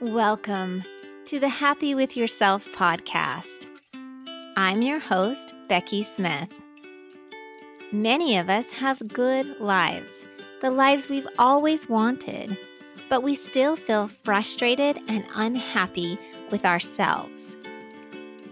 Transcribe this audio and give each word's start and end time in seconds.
Welcome 0.00 0.82
to 1.26 1.38
the 1.38 1.48
Happy 1.48 1.94
with 1.94 2.16
Yourself 2.16 2.66
podcast. 2.72 3.68
I'm 4.56 4.82
your 4.82 4.98
host, 4.98 5.54
Becky 5.68 6.02
Smith. 6.02 6.48
Many 7.92 8.36
of 8.36 8.50
us 8.50 8.68
have 8.72 9.06
good 9.06 9.60
lives, 9.60 10.12
the 10.60 10.72
lives 10.72 11.08
we've 11.08 11.28
always 11.38 11.88
wanted, 11.88 12.58
but 13.08 13.22
we 13.22 13.36
still 13.36 13.76
feel 13.76 14.08
frustrated 14.08 14.98
and 15.06 15.24
unhappy 15.36 16.18
with 16.50 16.64
ourselves. 16.64 17.54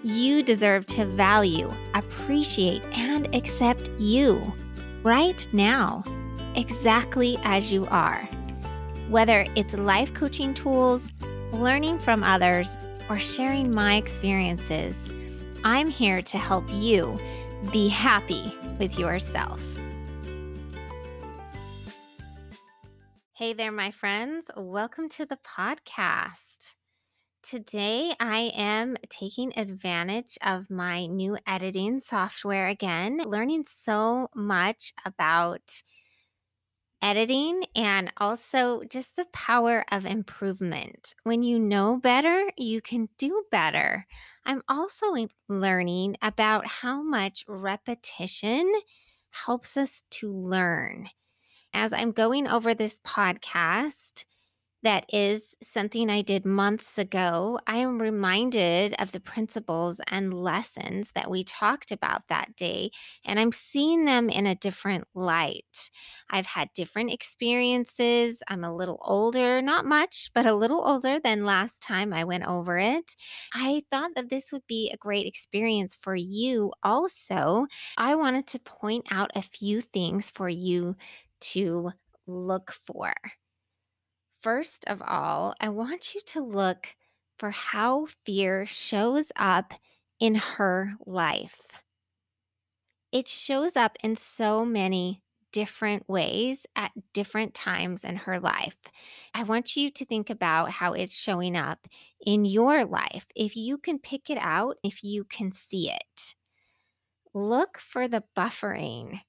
You 0.05 0.45
deserve 0.45 0.87
to 0.87 1.05
value, 1.07 1.69
appreciate, 1.95 2.85
and 2.93 3.35
accept 3.35 3.91
you 3.99 4.41
right 5.03 5.47
now, 5.53 6.05
exactly 6.55 7.37
as 7.43 7.73
you 7.73 7.85
are. 7.87 8.29
Whether 9.09 9.45
it's 9.57 9.75
life 9.75 10.15
coaching 10.15 10.55
tools, 10.55 11.11
learning 11.53 11.99
from 11.99 12.25
others, 12.25 12.77
or 13.11 13.19
sharing 13.19 13.75
my 13.75 13.97
experiences, 13.97 15.13
I'm 15.65 15.89
here 15.89 16.23
to 16.23 16.39
help 16.39 16.65
you 16.69 17.19
be 17.71 17.89
happy 17.89 18.57
with 18.79 18.99
yourself. 18.99 19.61
Hey 23.35 23.53
there, 23.53 23.73
my 23.73 23.91
friends. 23.91 24.51
Welcome 24.57 25.09
to 25.11 25.27
the 25.27 25.39
podcast. 25.45 26.75
Today, 27.43 28.15
I 28.19 28.53
am 28.55 28.97
taking 29.11 29.53
advantage 29.59 30.39
of 30.43 30.71
my 30.71 31.07
new 31.07 31.37
editing 31.47 32.01
software 32.01 32.69
again, 32.69 33.21
learning 33.27 33.65
so 33.67 34.29
much 34.35 34.95
about 35.05 35.83
editing 37.03 37.65
and 37.75 38.13
also 38.17 38.83
just 38.89 39.17
the 39.17 39.27
power 39.33 39.85
of 39.91 40.07
improvement. 40.07 41.15
When 41.25 41.43
you 41.43 41.59
know 41.59 41.97
better, 41.97 42.51
you 42.57 42.81
can 42.81 43.09
do 43.19 43.45
better. 43.51 44.07
I'm 44.47 44.63
also 44.69 45.07
learning 45.49 46.17
about 46.23 46.67
how 46.67 47.03
much 47.03 47.45
repetition 47.49 48.73
helps 49.31 49.77
us 49.77 50.05
to 50.11 50.33
learn. 50.33 51.09
As 51.75 51.93
I'm 51.93 52.13
going 52.13 52.47
over 52.47 52.75
this 52.75 52.99
podcast, 52.99 54.25
that 54.83 55.05
is 55.13 55.55
something 55.63 56.11
I 56.11 56.23
did 56.23 56.45
months 56.45 56.99
ago, 56.99 57.61
I 57.67 57.77
am 57.79 58.01
reminded 58.03 58.95
of 58.99 59.13
the 59.13 59.21
principles 59.21 60.01
and 60.09 60.35
lessons 60.35 61.13
that 61.15 61.31
we 61.31 61.45
talked 61.45 61.93
about 61.93 62.29
that 62.29 62.57
day, 62.57 62.91
and 63.25 63.39
I'm 63.39 63.53
seeing 63.53 64.05
them 64.05 64.29
in 64.29 64.47
a 64.47 64.55
different 64.57 65.05
light. 65.15 65.91
I've 66.31 66.47
had 66.47 66.73
different 66.75 67.13
experiences. 67.13 68.43
I'm 68.49 68.65
a 68.65 68.75
little 68.75 68.99
older, 69.03 69.63
not 69.63 69.85
much, 69.87 70.31
but 70.35 70.47
a 70.47 70.55
little 70.55 70.83
older 70.87 71.21
than 71.21 71.45
last 71.45 71.81
time 71.83 72.13
I 72.13 72.25
went 72.25 72.45
over 72.47 72.79
it. 72.79 73.15
I 73.55 73.85
thought 73.91 74.13
that 74.17 74.31
this 74.31 74.53
would 74.53 74.67
be 74.67 74.91
a 74.93 74.97
great 74.97 75.27
experience 75.27 75.97
for 76.01 76.15
you 76.17 76.73
also. 76.83 77.67
I 77.97 78.15
wanted 78.17 78.47
to 78.49 78.59
point 78.59 79.07
out 79.11 79.31
a 79.35 79.43
few 79.43 79.81
things 79.81 80.31
for 80.31 80.49
you 80.49 80.97
to 81.53 81.93
look 82.27 82.73
for. 82.87 83.13
First 84.43 84.85
of 84.89 85.01
all, 85.01 85.55
I 85.61 85.69
want 85.69 86.15
you 86.15 86.21
to 86.27 86.41
look 86.41 86.89
for 87.39 87.51
how 87.51 88.09
fear 88.25 88.67
shows 88.67 89.31
up 89.37 89.73
in 90.19 90.35
her 90.35 90.95
life. 91.07 91.61
It 93.13 93.29
shows 93.29 93.77
up 93.77 93.97
in 94.03 94.17
so 94.17 94.65
many 94.65 95.23
different 95.53 96.09
ways 96.09 96.67
at 96.75 96.91
different 97.13 97.55
times 97.55 98.05
in 98.05 98.17
her 98.17 98.41
life. 98.41 98.79
I 99.33 99.45
want 99.45 99.77
you 99.77 99.91
to 99.93 100.05
think 100.05 100.29
about 100.29 100.73
how 100.73 100.95
it's 100.95 101.15
showing 101.15 101.57
up 101.57 101.87
in 102.21 102.45
your 102.45 102.85
life. 102.85 103.27
If 103.37 103.55
you 103.55 103.79
can 103.79 104.01
pick 104.01 104.29
it 104.29 104.39
out, 104.41 104.79
if 104.83 105.05
you 105.05 105.23
can 105.25 105.53
see 105.53 105.89
it, 105.91 106.35
look 107.33 107.79
for 107.79 108.09
the 108.09 108.25
buffering 108.37 109.21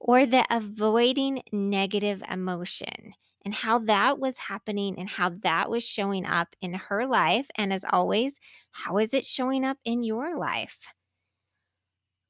or 0.00 0.26
the 0.26 0.44
avoiding 0.50 1.42
negative 1.52 2.22
emotion 2.28 3.12
and 3.46 3.54
how 3.54 3.78
that 3.80 4.20
was 4.20 4.38
happening 4.38 4.98
and 4.98 5.08
how 5.08 5.30
that 5.30 5.70
was 5.70 5.88
showing 5.88 6.26
up 6.26 6.56
in 6.60 6.74
her 6.74 7.06
life. 7.06 7.48
And 7.56 7.72
as 7.72 7.86
always, 7.90 8.40
how 8.72 8.98
is 8.98 9.14
it 9.14 9.24
showing 9.24 9.64
up 9.64 9.78
in 9.86 10.04
your 10.04 10.36
life? 10.36 10.88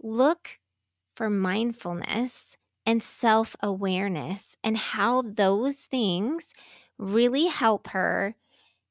Look 0.02 0.58
for 1.16 1.30
mindfulness 1.30 2.56
and 2.86 3.02
self 3.02 3.56
awareness 3.62 4.56
and 4.64 4.76
how 4.76 5.22
those 5.22 5.78
things 5.78 6.54
really 6.98 7.46
help 7.46 7.88
her 7.88 8.36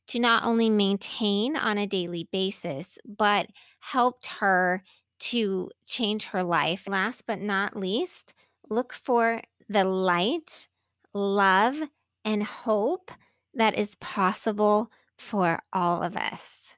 to 0.10 0.20
not 0.20 0.46
only 0.46 0.70
maintain 0.70 1.58
on 1.58 1.78
a 1.78 1.88
daily 1.88 2.30
basis, 2.32 3.00
but 3.06 3.48
helped 3.80 4.28
her 4.28 4.84
to 5.20 5.72
change 5.86 6.26
her 6.26 6.44
life. 6.44 6.88
Last 6.88 7.26
but 7.28 7.42
not 7.42 7.76
least, 7.78 8.34
look 8.70 8.94
for 8.94 9.42
the 9.70 9.86
light, 9.86 10.70
love, 11.14 11.78
and 12.26 12.44
hope 12.44 13.12
that 13.54 13.78
is 13.78 13.96
possible 13.96 14.92
for 15.18 15.62
all 15.72 16.04
of 16.04 16.18
us. 16.18 16.76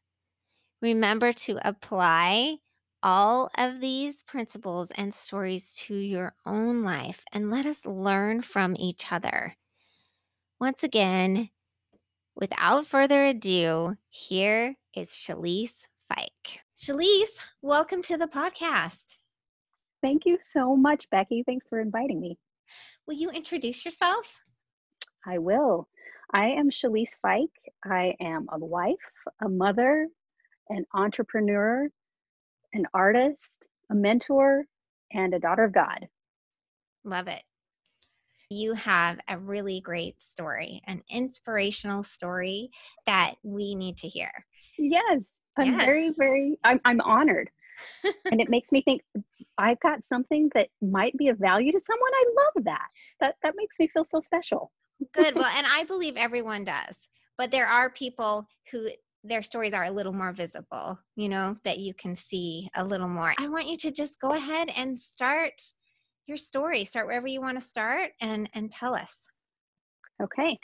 Remember 0.81 1.34
to 1.34 1.58
apply 1.68 2.58
all 3.02 3.50
of 3.58 3.80
these 3.80 4.22
principles 4.24 4.91
and 4.91 5.13
stories 5.13 5.74
to 5.74 5.96
your 5.96 6.35
own 6.46 6.84
life 6.84 7.24
and 7.31 7.50
let 7.50 7.66
us 7.66 7.85
learn 7.85 8.41
from 8.41 8.75
each 8.78 9.12
other. 9.12 9.56
Once 10.59 10.84
again, 10.84 11.50
without 12.35 12.85
further 12.85 13.25
ado, 13.25 13.96
here 14.09 14.75
is 14.96 15.09
Shalise 15.09 15.88
Fike. 16.08 16.62
Shalise, 16.78 17.40
welcome 17.62 18.03
to 18.03 18.18
the 18.18 18.28
podcast. 18.28 19.18
Thank 20.02 20.25
you 20.25 20.38
so 20.41 20.75
much, 20.75 21.09
Becky. 21.09 21.44
Thanks 21.44 21.66
for 21.68 21.79
inviting 21.79 22.19
me. 22.19 22.38
Will 23.08 23.16
you 23.16 23.29
introduce 23.29 23.85
yourself? 23.85 24.25
I 25.28 25.40
will. 25.40 25.90
I 26.34 26.48
am 26.48 26.70
Shalise 26.70 27.18
Fike. 27.22 27.74
I 27.84 28.16
am 28.22 28.48
a 28.50 28.58
wife, 28.58 28.96
a 29.42 29.50
mother, 29.50 30.08
an 30.70 30.86
entrepreneur, 30.94 31.90
an 32.74 32.86
artist, 32.94 33.68
a 33.90 33.96
mentor, 33.96 34.66
and 35.12 35.34
a 35.34 35.40
daughter 35.40 35.66
of 35.66 35.74
God. 35.74 36.08
Love 37.04 37.28
it. 37.28 37.44
You 38.50 38.74
have 38.74 39.20
a 39.28 39.38
really 39.38 39.82
great 39.82 40.22
story, 40.22 40.82
an 40.88 41.04
inspirational 41.10 42.04
story 42.04 42.70
that 43.06 43.36
we 43.44 43.76
need 43.76 43.98
to 43.98 44.08
hear. 44.08 44.32
Yes, 44.78 45.22
I'm 45.58 45.68
yes. 45.68 45.86
very, 45.86 46.12
very, 46.18 46.58
I'm, 46.64 46.80
I'm 46.86 47.02
honored. 47.02 47.50
and 48.32 48.40
it 48.40 48.50
makes 48.50 48.72
me 48.72 48.82
think 48.82 49.02
I've 49.58 49.80
got 49.82 50.06
something 50.06 50.50
that 50.54 50.70
might 50.82 51.18
be 51.18 51.28
of 51.28 51.38
value 51.38 51.74
to 51.74 51.80
someone. 51.86 52.12
I 52.14 52.26
love 52.38 52.64
that. 52.64 52.88
That 53.20 53.36
that 53.44 53.54
makes 53.58 53.78
me 53.80 53.88
feel 53.88 54.06
so 54.06 54.20
special. 54.20 54.72
Good. 55.13 55.35
Well, 55.35 55.46
and 55.46 55.68
I 55.68 55.84
believe 55.84 56.16
everyone 56.16 56.63
does. 56.63 57.08
But 57.38 57.52
there 57.52 57.68
are 57.68 57.90
people 57.90 58.47
who 58.72 58.90
their 59.24 59.44
stories 59.44 59.74
are 59.74 59.85
a 59.85 59.91
little 59.91 60.13
more 60.13 60.31
visible, 60.31 60.97
you 61.16 61.30
know, 61.30 61.56
that 61.63 61.80
you 61.80 61.94
can 61.94 62.16
see 62.16 62.69
a 62.75 62.84
little 62.84 63.08
more. 63.08 63.34
I 63.38 63.47
want 63.47 63.68
you 63.68 63.78
to 63.78 63.91
just 63.91 64.19
go 64.19 64.31
ahead 64.31 64.69
and 64.75 65.00
start 65.00 65.62
your 66.25 66.38
story. 66.38 66.85
Start 66.85 67.08
wherever 67.08 67.28
you 67.28 67.41
want 67.41 67.59
to 67.59 67.66
start 67.66 68.12
and 68.22 68.50
and 68.53 68.72
tell 68.72 68.96
us. 68.96 69.25
Okay. 70.22 70.58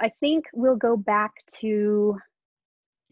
I 0.00 0.10
think 0.20 0.46
we'll 0.52 0.76
go 0.76 0.96
back 0.96 1.32
to 1.60 2.16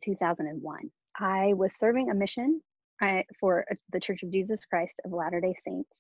2001. 0.04 0.90
I 1.20 1.52
was 1.54 1.75
serving 1.75 2.10
a 2.10 2.14
mission 2.14 2.62
I, 3.00 3.25
for 3.38 3.64
uh, 3.70 3.75
the 3.92 4.00
Church 4.00 4.22
of 4.22 4.30
Jesus 4.32 4.64
Christ 4.64 4.94
of 5.04 5.12
Latter 5.12 5.40
day 5.40 5.54
Saints. 5.64 5.90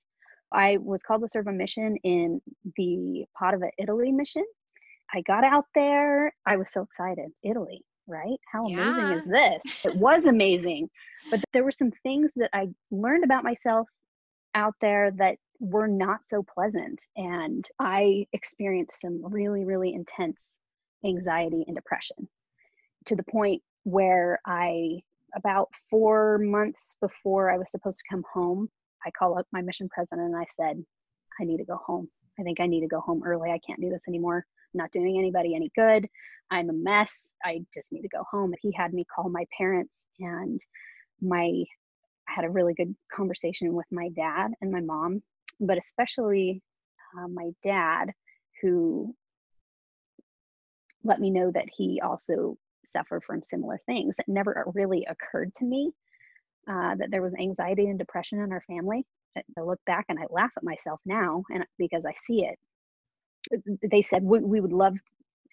I 0.52 0.78
was 0.78 1.02
called 1.02 1.22
to 1.22 1.28
serve 1.28 1.46
a 1.46 1.52
mission 1.52 1.96
in 2.04 2.40
the 2.76 3.24
Padova, 3.40 3.70
Italy 3.78 4.12
mission. 4.12 4.44
I 5.12 5.22
got 5.22 5.44
out 5.44 5.66
there. 5.74 6.32
I 6.46 6.56
was 6.56 6.70
so 6.70 6.82
excited. 6.82 7.30
Italy, 7.42 7.84
right? 8.06 8.38
How 8.50 8.66
yeah. 8.66 8.88
amazing 8.88 9.18
is 9.18 9.24
this? 9.30 9.84
It 9.84 9.96
was 9.96 10.26
amazing. 10.26 10.88
But 11.30 11.42
there 11.52 11.64
were 11.64 11.72
some 11.72 11.92
things 12.02 12.32
that 12.36 12.50
I 12.52 12.68
learned 12.90 13.24
about 13.24 13.44
myself 13.44 13.88
out 14.54 14.74
there 14.80 15.10
that 15.12 15.36
were 15.60 15.88
not 15.88 16.20
so 16.26 16.42
pleasant. 16.42 17.00
And 17.16 17.66
I 17.78 18.26
experienced 18.32 19.00
some 19.00 19.20
really, 19.24 19.64
really 19.64 19.92
intense 19.94 20.38
anxiety 21.04 21.64
and 21.66 21.76
depression 21.76 22.28
to 23.06 23.16
the 23.16 23.24
point 23.24 23.62
where 23.84 24.40
I 24.46 25.00
about 25.34 25.68
four 25.90 26.38
months 26.38 26.96
before 27.00 27.50
I 27.50 27.58
was 27.58 27.70
supposed 27.70 27.98
to 27.98 28.04
come 28.10 28.24
home, 28.32 28.68
I 29.06 29.10
called 29.10 29.38
up 29.38 29.46
my 29.52 29.62
mission 29.62 29.88
president 29.88 30.28
and 30.28 30.36
I 30.36 30.46
said, 30.56 30.82
I 31.40 31.44
need 31.44 31.58
to 31.58 31.64
go 31.64 31.76
home. 31.76 32.08
I 32.38 32.42
think 32.42 32.60
I 32.60 32.66
need 32.66 32.80
to 32.80 32.88
go 32.88 33.00
home 33.00 33.22
early. 33.24 33.50
I 33.50 33.60
can't 33.66 33.80
do 33.80 33.90
this 33.90 34.02
anymore. 34.08 34.44
I'm 34.74 34.78
not 34.78 34.92
doing 34.92 35.18
anybody 35.18 35.54
any 35.54 35.70
good. 35.74 36.08
I'm 36.50 36.70
a 36.70 36.72
mess. 36.72 37.32
I 37.44 37.60
just 37.74 37.92
need 37.92 38.02
to 38.02 38.08
go 38.08 38.24
home. 38.30 38.54
He 38.60 38.72
had 38.76 38.92
me 38.92 39.04
call 39.04 39.28
my 39.28 39.44
parents 39.56 40.06
and 40.20 40.60
my 41.20 41.64
I 42.28 42.32
had 42.32 42.44
a 42.44 42.50
really 42.50 42.74
good 42.74 42.94
conversation 43.12 43.72
with 43.72 43.86
my 43.90 44.10
dad 44.10 44.50
and 44.60 44.70
my 44.70 44.80
mom, 44.80 45.22
but 45.60 45.78
especially 45.78 46.62
uh, 47.18 47.26
my 47.26 47.50
dad, 47.64 48.12
who 48.60 49.14
let 51.04 51.20
me 51.20 51.30
know 51.30 51.50
that 51.50 51.68
he 51.74 52.00
also 52.04 52.58
suffered 52.84 53.24
from 53.24 53.42
similar 53.42 53.80
things. 53.86 54.16
that 54.16 54.28
never 54.28 54.64
really 54.74 55.06
occurred 55.08 55.54
to 55.54 55.64
me 55.64 55.92
uh, 56.68 56.94
that 56.96 57.08
there 57.10 57.22
was 57.22 57.34
anxiety 57.34 57.86
and 57.86 57.98
depression 57.98 58.40
in 58.40 58.52
our 58.52 58.62
family. 58.68 59.04
I 59.36 59.60
look 59.60 59.78
back 59.86 60.06
and 60.08 60.18
I 60.18 60.24
laugh 60.30 60.50
at 60.56 60.64
myself 60.64 61.00
now, 61.06 61.44
and 61.50 61.64
because 61.78 62.04
I 62.04 62.12
see 62.26 62.44
it. 62.44 62.58
They 63.90 64.02
said 64.02 64.22
we, 64.22 64.40
we 64.40 64.60
would 64.60 64.72
love 64.72 64.94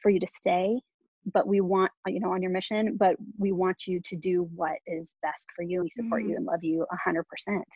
for 0.01 0.09
you 0.09 0.19
to 0.19 0.27
stay, 0.27 0.79
but 1.31 1.47
we 1.47 1.61
want 1.61 1.91
you 2.07 2.19
know 2.19 2.31
on 2.31 2.41
your 2.41 2.51
mission, 2.51 2.97
but 2.97 3.15
we 3.37 3.51
want 3.51 3.87
you 3.87 4.01
to 4.05 4.15
do 4.15 4.49
what 4.55 4.77
is 4.87 5.07
best 5.21 5.45
for 5.55 5.63
you. 5.63 5.83
We 5.83 5.91
support 5.91 6.21
mm-hmm. 6.21 6.31
you 6.31 6.37
and 6.37 6.45
love 6.45 6.63
you 6.63 6.85
a 6.91 6.97
hundred 6.97 7.25
percent. 7.27 7.67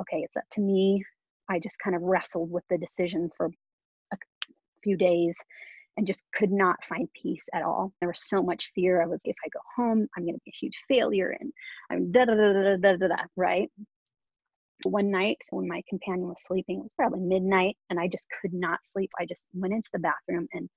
Okay, 0.00 0.18
it's 0.18 0.36
up 0.36 0.44
to 0.52 0.60
me. 0.60 1.02
I 1.48 1.58
just 1.58 1.78
kind 1.82 1.96
of 1.96 2.02
wrestled 2.02 2.50
with 2.50 2.64
the 2.70 2.78
decision 2.78 3.28
for 3.36 3.50
a 4.12 4.16
few 4.82 4.96
days 4.96 5.36
and 5.96 6.06
just 6.06 6.22
could 6.32 6.52
not 6.52 6.84
find 6.84 7.08
peace 7.12 7.46
at 7.52 7.62
all. 7.62 7.92
There 8.00 8.08
was 8.08 8.22
so 8.22 8.42
much 8.42 8.70
fear. 8.74 9.02
I 9.02 9.06
was, 9.06 9.20
if 9.24 9.36
I 9.44 9.48
go 9.48 9.60
home, 9.76 10.08
I'm 10.16 10.24
going 10.24 10.34
to 10.34 10.40
be 10.44 10.50
a 10.50 10.58
huge 10.58 10.78
failure 10.88 11.36
and 11.38 11.52
I'm 11.90 12.12
da 12.12 12.24
da 12.24 12.34
da 12.34 12.52
da 12.52 12.76
da 12.76 12.96
da 12.96 13.08
da, 13.08 13.22
right? 13.36 13.70
One 14.84 15.10
night 15.10 15.38
when 15.50 15.68
my 15.68 15.82
companion 15.88 16.28
was 16.28 16.42
sleeping, 16.42 16.78
it 16.78 16.82
was 16.82 16.94
probably 16.94 17.20
midnight 17.20 17.76
and 17.90 18.00
I 18.00 18.08
just 18.08 18.26
could 18.40 18.54
not 18.54 18.80
sleep. 18.90 19.10
I 19.18 19.26
just 19.26 19.46
went 19.52 19.74
into 19.74 19.90
the 19.92 19.98
bathroom 19.98 20.48
and 20.52 20.70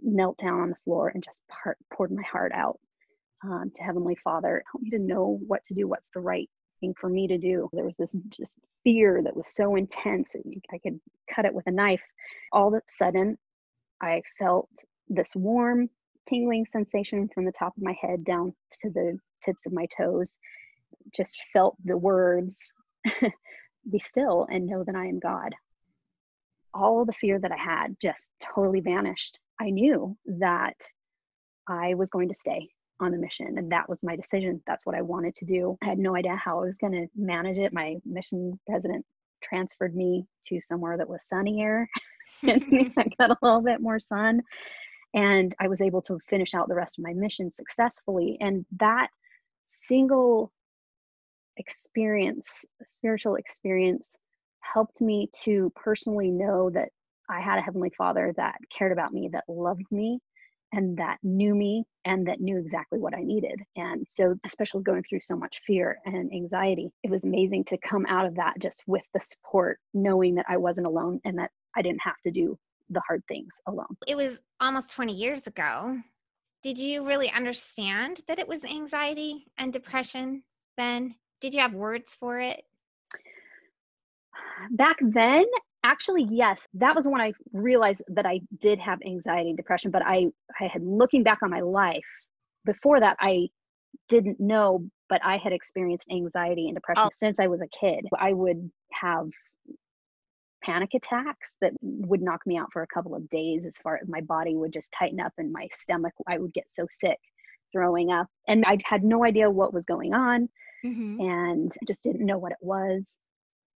knelt 0.00 0.38
down 0.38 0.60
on 0.60 0.70
the 0.70 0.76
floor 0.84 1.12
and 1.14 1.22
just 1.22 1.42
part, 1.48 1.78
poured 1.92 2.10
my 2.10 2.22
heart 2.22 2.52
out 2.52 2.80
um, 3.44 3.70
to 3.74 3.82
Heavenly 3.82 4.16
Father. 4.24 4.64
Help 4.72 4.82
me 4.82 4.90
to 4.90 4.98
know 4.98 5.38
what 5.46 5.62
to 5.66 5.74
do, 5.74 5.86
what's 5.86 6.08
the 6.14 6.20
right 6.20 6.50
thing 6.80 6.94
for 7.00 7.08
me 7.08 7.28
to 7.28 7.38
do. 7.38 7.68
There 7.72 7.84
was 7.84 7.96
this 7.96 8.16
just 8.30 8.54
fear 8.84 9.20
that 9.22 9.36
was 9.36 9.54
so 9.54 9.76
intense 9.76 10.32
that 10.32 10.42
I 10.72 10.78
could 10.78 11.00
cut 11.32 11.44
it 11.44 11.54
with 11.54 11.66
a 11.66 11.72
knife. 11.72 12.02
All 12.52 12.68
of 12.68 12.74
a 12.74 12.82
sudden, 12.88 13.36
I 14.00 14.22
felt 14.38 14.68
this 15.08 15.34
warm, 15.34 15.88
tingling 16.28 16.66
sensation 16.66 17.28
from 17.34 17.44
the 17.44 17.52
top 17.52 17.76
of 17.76 17.82
my 17.82 17.94
head 18.00 18.24
down 18.24 18.54
to 18.82 18.90
the 18.90 19.18
tips 19.44 19.66
of 19.66 19.72
my 19.72 19.86
toes. 19.96 20.38
Just 21.16 21.38
felt 21.52 21.76
the 21.84 21.96
words, 21.96 22.72
be 23.90 23.98
still 23.98 24.46
and 24.50 24.66
know 24.66 24.84
that 24.84 24.94
I 24.94 25.06
am 25.06 25.18
God. 25.18 25.54
All 26.74 27.04
the 27.04 27.12
fear 27.12 27.38
that 27.38 27.52
I 27.52 27.56
had 27.56 27.96
just 28.00 28.30
totally 28.40 28.80
vanished. 28.80 29.38
I 29.60 29.70
knew 29.70 30.16
that 30.26 30.76
I 31.66 31.94
was 31.94 32.10
going 32.10 32.28
to 32.28 32.34
stay 32.34 32.68
on 33.00 33.12
the 33.12 33.18
mission 33.18 33.58
and 33.58 33.72
that 33.72 33.88
was 33.88 34.02
my 34.02 34.16
decision. 34.16 34.62
That's 34.66 34.84
what 34.84 34.96
I 34.96 35.02
wanted 35.02 35.34
to 35.36 35.44
do. 35.44 35.78
I 35.82 35.86
had 35.86 35.98
no 35.98 36.14
idea 36.16 36.36
how 36.36 36.58
I 36.58 36.66
was 36.66 36.78
going 36.78 36.92
to 36.92 37.06
manage 37.16 37.58
it. 37.58 37.72
My 37.72 37.96
mission 38.04 38.58
president 38.66 39.04
transferred 39.42 39.94
me 39.94 40.26
to 40.46 40.60
somewhere 40.60 40.96
that 40.96 41.08
was 41.08 41.26
sunnier. 41.26 41.88
And 42.42 42.92
I 42.96 43.06
got 43.18 43.30
a 43.30 43.36
little 43.42 43.62
bit 43.62 43.80
more 43.80 43.98
sun. 43.98 44.40
And 45.14 45.54
I 45.60 45.66
was 45.66 45.80
able 45.80 46.02
to 46.02 46.18
finish 46.28 46.54
out 46.54 46.68
the 46.68 46.74
rest 46.74 46.98
of 46.98 47.04
my 47.04 47.12
mission 47.12 47.50
successfully. 47.50 48.36
And 48.40 48.64
that 48.78 49.08
single 49.66 50.52
experience 51.56 52.64
spiritual 52.84 53.34
experience 53.34 54.16
helped 54.60 55.00
me 55.00 55.28
to 55.42 55.72
personally 55.74 56.30
know 56.30 56.70
that 56.70 56.90
I 57.28 57.40
had 57.40 57.58
a 57.58 57.62
heavenly 57.62 57.90
father 57.98 58.32
that 58.36 58.58
cared 58.76 58.92
about 58.92 59.12
me 59.12 59.28
that 59.32 59.44
loved 59.48 59.90
me 59.90 60.20
and 60.72 60.96
that 60.98 61.18
knew 61.22 61.54
me 61.54 61.84
and 62.04 62.26
that 62.26 62.40
knew 62.40 62.58
exactly 62.58 62.98
what 62.98 63.14
I 63.14 63.22
needed. 63.22 63.60
And 63.76 64.06
so, 64.08 64.34
especially 64.46 64.82
going 64.82 65.02
through 65.02 65.20
so 65.20 65.36
much 65.36 65.60
fear 65.66 65.98
and 66.04 66.32
anxiety, 66.32 66.90
it 67.02 67.10
was 67.10 67.24
amazing 67.24 67.64
to 67.64 67.78
come 67.78 68.06
out 68.06 68.26
of 68.26 68.34
that 68.36 68.54
just 68.60 68.82
with 68.86 69.02
the 69.14 69.20
support, 69.20 69.78
knowing 69.94 70.34
that 70.36 70.46
I 70.48 70.56
wasn't 70.56 70.86
alone 70.86 71.20
and 71.24 71.38
that 71.38 71.50
I 71.76 71.82
didn't 71.82 72.02
have 72.02 72.20
to 72.24 72.30
do 72.30 72.58
the 72.90 73.02
hard 73.06 73.22
things 73.28 73.54
alone. 73.66 73.96
It 74.06 74.16
was 74.16 74.38
almost 74.60 74.92
20 74.92 75.12
years 75.12 75.46
ago. 75.46 75.98
Did 76.62 76.78
you 76.78 77.06
really 77.06 77.30
understand 77.30 78.20
that 78.26 78.38
it 78.38 78.48
was 78.48 78.64
anxiety 78.64 79.46
and 79.58 79.72
depression 79.72 80.42
then? 80.76 81.14
Did 81.40 81.54
you 81.54 81.60
have 81.60 81.74
words 81.74 82.16
for 82.18 82.40
it? 82.40 82.62
Back 84.72 84.96
then, 85.00 85.44
actually 85.84 86.26
yes 86.30 86.66
that 86.74 86.94
was 86.94 87.06
when 87.06 87.20
i 87.20 87.32
realized 87.52 88.02
that 88.08 88.26
i 88.26 88.40
did 88.60 88.78
have 88.78 88.98
anxiety 89.06 89.50
and 89.50 89.56
depression 89.56 89.90
but 89.90 90.02
i 90.04 90.26
i 90.60 90.66
had 90.66 90.82
looking 90.82 91.22
back 91.22 91.38
on 91.42 91.50
my 91.50 91.60
life 91.60 92.04
before 92.64 93.00
that 93.00 93.16
i 93.20 93.48
didn't 94.08 94.38
know 94.40 94.84
but 95.08 95.20
i 95.24 95.36
had 95.36 95.52
experienced 95.52 96.06
anxiety 96.10 96.66
and 96.66 96.74
depression 96.74 97.04
oh. 97.06 97.10
since 97.18 97.38
i 97.38 97.46
was 97.46 97.60
a 97.60 97.68
kid 97.68 98.04
i 98.18 98.32
would 98.32 98.70
have 98.92 99.28
panic 100.64 100.90
attacks 100.94 101.54
that 101.60 101.72
would 101.80 102.20
knock 102.20 102.40
me 102.44 102.58
out 102.58 102.68
for 102.72 102.82
a 102.82 102.86
couple 102.88 103.14
of 103.14 103.28
days 103.30 103.64
as 103.64 103.76
far 103.78 103.98
as 104.02 104.08
my 104.08 104.20
body 104.20 104.56
would 104.56 104.72
just 104.72 104.92
tighten 104.92 105.20
up 105.20 105.32
and 105.38 105.52
my 105.52 105.68
stomach 105.72 106.12
i 106.26 106.38
would 106.38 106.52
get 106.52 106.68
so 106.68 106.86
sick 106.90 107.18
throwing 107.72 108.10
up 108.10 108.26
and 108.48 108.64
i 108.66 108.76
had 108.84 109.04
no 109.04 109.24
idea 109.24 109.48
what 109.48 109.72
was 109.72 109.84
going 109.84 110.12
on 110.12 110.48
mm-hmm. 110.84 111.20
and 111.20 111.72
just 111.86 112.02
didn't 112.02 112.26
know 112.26 112.38
what 112.38 112.52
it 112.52 112.58
was 112.60 113.08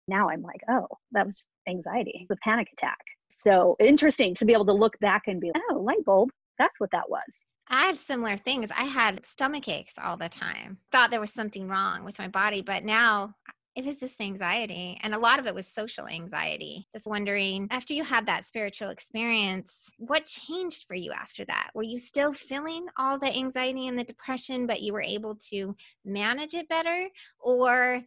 now 0.07 0.30
I'm 0.30 0.42
like, 0.42 0.62
oh, 0.69 0.88
that 1.12 1.25
was 1.25 1.48
anxiety, 1.68 2.25
the 2.30 2.36
panic 2.38 2.68
attack. 2.74 3.00
So 3.30 3.75
interesting 3.80 4.36
to 4.36 4.45
be 4.45 4.53
able 4.53 4.65
to 4.65 4.74
look 4.74 5.00
back 5.00 5.24
and 5.27 5.39
be 5.39 5.51
like, 5.53 5.63
oh, 5.71 5.80
light 5.80 6.03
bulb, 6.06 6.30
that's 6.57 6.80
what 6.80 6.92
that 6.92 7.09
was. 7.09 7.39
I 7.68 7.86
had 7.86 7.98
similar 7.98 8.36
things. 8.36 8.69
I 8.71 8.83
had 8.83 9.25
stomach 9.25 9.69
aches 9.69 9.94
all 9.98 10.18
the 10.18 10.27
time. 10.27 10.77
Thought 10.92 11.09
there 11.12 11.21
was 11.21 11.31
something 11.31 11.69
wrong 11.69 12.03
with 12.03 12.19
my 12.19 12.27
body, 12.27 12.62
but 12.62 12.83
now 12.83 13.36
it 13.75 13.86
was 13.86 14.01
just 14.01 14.19
anxiety. 14.19 15.00
And 15.01 15.15
a 15.15 15.18
lot 15.18 15.39
of 15.39 15.48
it 15.48 15.56
was 15.56 15.65
social 15.68 16.06
anxiety. 16.07 16.86
Just 16.92 17.07
wondering, 17.07 17.69
after 17.71 17.94
you 17.94 18.03
had 18.03 18.25
that 18.25 18.45
spiritual 18.45 18.89
experience, 18.89 19.89
what 19.98 20.25
changed 20.25 20.86
for 20.86 20.95
you 20.95 21.13
after 21.13 21.45
that? 21.45 21.69
Were 21.74 21.83
you 21.83 21.98
still 21.98 22.33
feeling 22.33 22.88
all 22.98 23.18
the 23.18 23.33
anxiety 23.33 23.88
and 23.88 23.98
the 23.98 24.03
depression, 24.03 24.68
but 24.68 24.81
you 24.81 24.92
were 24.92 25.01
able 25.01 25.36
to 25.51 25.74
manage 26.03 26.53
it 26.53 26.68
better? 26.68 27.07
Or 27.39 28.01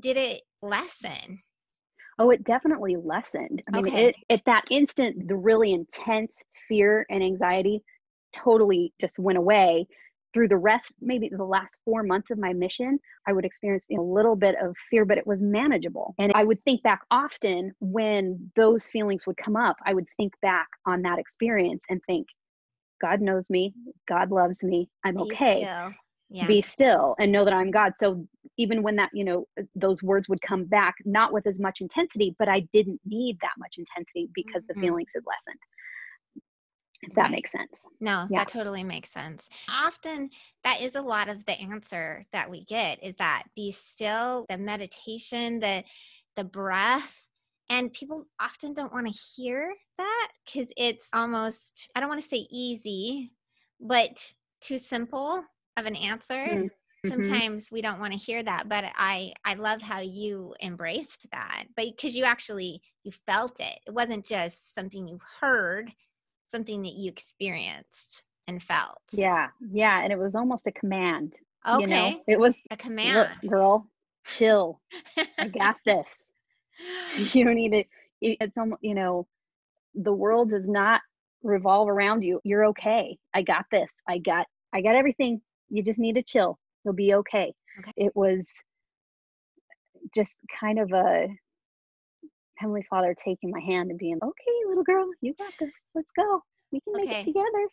did 0.00 0.16
it 0.16 0.42
lessen? 0.62 1.40
Oh, 2.18 2.30
it 2.30 2.44
definitely 2.44 2.96
lessened. 2.96 3.62
I 3.72 3.80
mean, 3.80 3.94
okay. 3.94 4.06
it, 4.06 4.16
at 4.28 4.42
that 4.46 4.64
instant, 4.70 5.28
the 5.28 5.36
really 5.36 5.72
intense 5.72 6.42
fear 6.66 7.06
and 7.10 7.22
anxiety 7.22 7.80
totally 8.32 8.92
just 9.00 9.18
went 9.18 9.38
away. 9.38 9.86
Through 10.34 10.48
the 10.48 10.58
rest, 10.58 10.92
maybe 11.00 11.30
the 11.30 11.44
last 11.44 11.78
four 11.84 12.02
months 12.02 12.30
of 12.30 12.38
my 12.38 12.52
mission, 12.52 12.98
I 13.26 13.32
would 13.32 13.44
experience 13.44 13.86
a 13.90 14.00
little 14.00 14.36
bit 14.36 14.56
of 14.60 14.76
fear, 14.90 15.04
but 15.04 15.16
it 15.16 15.26
was 15.26 15.42
manageable. 15.42 16.14
And 16.18 16.32
I 16.34 16.44
would 16.44 16.62
think 16.64 16.82
back 16.82 17.00
often 17.10 17.72
when 17.80 18.50
those 18.54 18.86
feelings 18.88 19.26
would 19.26 19.36
come 19.38 19.56
up. 19.56 19.76
I 19.86 19.94
would 19.94 20.06
think 20.16 20.32
back 20.42 20.68
on 20.86 21.02
that 21.02 21.18
experience 21.18 21.84
and 21.88 22.00
think, 22.06 22.26
God 23.00 23.20
knows 23.20 23.48
me, 23.48 23.72
God 24.08 24.30
loves 24.30 24.62
me, 24.64 24.90
I'm 25.04 25.14
Be 25.14 25.22
okay. 25.22 25.54
Still 25.54 25.92
yeah. 26.30 26.46
be 26.46 26.60
still 26.60 27.14
and 27.18 27.32
know 27.32 27.44
that 27.44 27.54
i'm 27.54 27.70
god 27.70 27.92
so 27.98 28.26
even 28.58 28.82
when 28.82 28.96
that 28.96 29.10
you 29.14 29.24
know 29.24 29.46
uh, 29.58 29.62
those 29.74 30.02
words 30.02 30.28
would 30.28 30.42
come 30.42 30.64
back 30.64 30.96
not 31.04 31.32
with 31.32 31.46
as 31.46 31.58
much 31.58 31.80
intensity 31.80 32.34
but 32.38 32.48
i 32.48 32.60
didn't 32.72 33.00
need 33.06 33.38
that 33.40 33.54
much 33.58 33.78
intensity 33.78 34.28
because 34.34 34.62
mm-hmm. 34.62 34.80
the 34.80 34.86
feelings 34.86 35.10
had 35.14 35.22
lessened 35.26 35.60
if 37.02 37.14
that 37.14 37.30
makes 37.30 37.52
sense 37.52 37.86
no 38.00 38.26
yeah. 38.30 38.38
that 38.38 38.48
totally 38.48 38.84
makes 38.84 39.10
sense 39.10 39.48
often 39.70 40.28
that 40.64 40.80
is 40.82 40.96
a 40.96 41.00
lot 41.00 41.28
of 41.28 41.44
the 41.46 41.52
answer 41.52 42.26
that 42.32 42.50
we 42.50 42.64
get 42.64 43.02
is 43.02 43.14
that 43.18 43.44
be 43.54 43.70
still 43.70 44.44
the 44.50 44.58
meditation 44.58 45.60
the 45.60 45.82
the 46.36 46.44
breath 46.44 47.24
and 47.70 47.92
people 47.92 48.24
often 48.40 48.72
don't 48.72 48.92
want 48.92 49.06
to 49.06 49.20
hear 49.36 49.72
that 49.96 50.28
because 50.44 50.68
it's 50.76 51.08
almost 51.12 51.88
i 51.94 52.00
don't 52.00 52.08
want 52.08 52.20
to 52.20 52.28
say 52.28 52.46
easy 52.50 53.30
but 53.80 54.32
too 54.60 54.78
simple 54.78 55.44
of 55.76 55.86
an 55.86 55.96
answer 55.96 56.34
mm-hmm. 56.34 56.66
Mm-hmm. 57.06 57.14
sometimes 57.22 57.70
we 57.70 57.80
don't 57.80 58.00
want 58.00 58.12
to 58.12 58.18
hear 58.18 58.42
that 58.42 58.68
but 58.68 58.84
i 58.96 59.32
i 59.44 59.54
love 59.54 59.80
how 59.80 60.00
you 60.00 60.52
embraced 60.60 61.28
that 61.30 61.66
but 61.76 61.84
because 61.84 62.16
you 62.16 62.24
actually 62.24 62.82
you 63.08 63.12
felt 63.26 63.58
it. 63.60 63.78
It 63.86 63.94
wasn't 63.94 64.26
just 64.26 64.74
something 64.74 65.08
you 65.08 65.18
heard 65.40 65.90
something 66.50 66.82
that 66.82 66.94
you 66.94 67.08
experienced 67.10 68.22
and 68.46 68.62
felt. 68.62 68.98
Yeah 69.12 69.48
yeah 69.70 70.02
and 70.02 70.12
it 70.12 70.18
was 70.18 70.34
almost 70.34 70.66
a 70.66 70.72
command 70.72 71.34
okay 71.66 71.82
you 71.82 71.86
know? 71.86 72.20
it 72.26 72.38
was 72.38 72.54
a 72.70 72.76
command. 72.76 73.30
girl 73.48 73.86
chill. 74.26 74.80
I 75.38 75.48
got 75.48 75.76
this. 75.86 76.30
You 77.34 77.44
don't 77.44 77.56
need 77.56 77.72
to 77.72 77.84
it's 78.20 78.56
almost 78.56 78.82
you 78.84 78.94
know 78.94 79.26
the 79.94 80.12
world 80.12 80.50
does 80.50 80.68
not 80.68 81.00
revolve 81.42 81.88
around 81.88 82.22
you. 82.22 82.40
You're 82.44 82.66
okay. 82.66 83.18
I 83.34 83.42
got 83.42 83.64
this. 83.72 83.92
I 84.06 84.18
got 84.18 84.46
i 84.72 84.80
got 84.80 84.94
everything. 84.94 85.40
You 85.70 85.82
just 85.82 85.98
need 85.98 86.14
to 86.14 86.22
chill. 86.22 86.58
You'll 86.88 86.94
be 86.94 87.12
okay. 87.12 87.52
okay. 87.80 87.92
It 87.98 88.16
was 88.16 88.48
just 90.14 90.38
kind 90.58 90.78
of 90.78 90.90
a 90.92 91.28
Heavenly 92.56 92.86
Father 92.88 93.14
taking 93.22 93.50
my 93.50 93.60
hand 93.60 93.90
and 93.90 93.98
being, 93.98 94.16
okay, 94.22 94.66
little 94.66 94.84
girl, 94.84 95.06
you 95.20 95.34
got 95.34 95.52
this. 95.60 95.68
Let's 95.94 96.10
go. 96.16 96.40
We 96.72 96.80
can 96.80 96.94
make 96.94 97.10
it 97.10 97.24
together. 97.24 97.68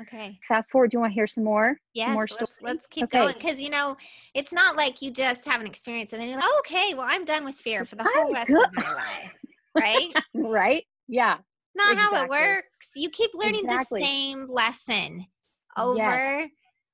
Okay. 0.00 0.38
Fast 0.48 0.70
forward. 0.70 0.90
Do 0.90 0.96
you 0.96 1.00
want 1.00 1.10
to 1.10 1.14
hear 1.14 1.26
some 1.26 1.44
more? 1.44 1.76
Yes. 1.92 2.06
Some 2.06 2.14
more 2.14 2.26
let's, 2.40 2.58
let's, 2.62 2.86
keep 2.86 3.04
okay. 3.04 3.18
going 3.18 3.34
because 3.34 3.60
you 3.60 3.68
know 3.68 3.94
it's 4.34 4.54
not 4.54 4.74
like 4.74 5.02
you 5.02 5.10
just 5.10 5.44
have 5.44 5.60
an 5.60 5.66
experience 5.66 6.14
and 6.14 6.22
then 6.22 6.30
you're 6.30 6.38
like, 6.38 6.48
oh, 6.48 6.62
okay, 6.66 6.94
well, 6.94 7.06
I'm 7.06 7.26
done 7.26 7.44
with 7.44 7.56
fear 7.56 7.84
for 7.84 7.96
the 7.96 8.04
whole 8.04 8.28
I'm 8.28 8.32
rest 8.32 8.48
good. 8.48 8.64
of 8.64 8.74
my 8.74 8.94
life, 8.94 9.38
right? 9.76 10.08
right. 10.34 10.84
Yeah. 11.08 11.36
Not 11.74 11.92
exactly. 11.92 12.18
how 12.18 12.24
it 12.24 12.30
works. 12.30 12.88
You 12.94 13.10
keep 13.10 13.32
learning 13.34 13.64
exactly. 13.66 14.00
the 14.00 14.06
same 14.06 14.46
lesson 14.48 15.26
over 15.76 16.46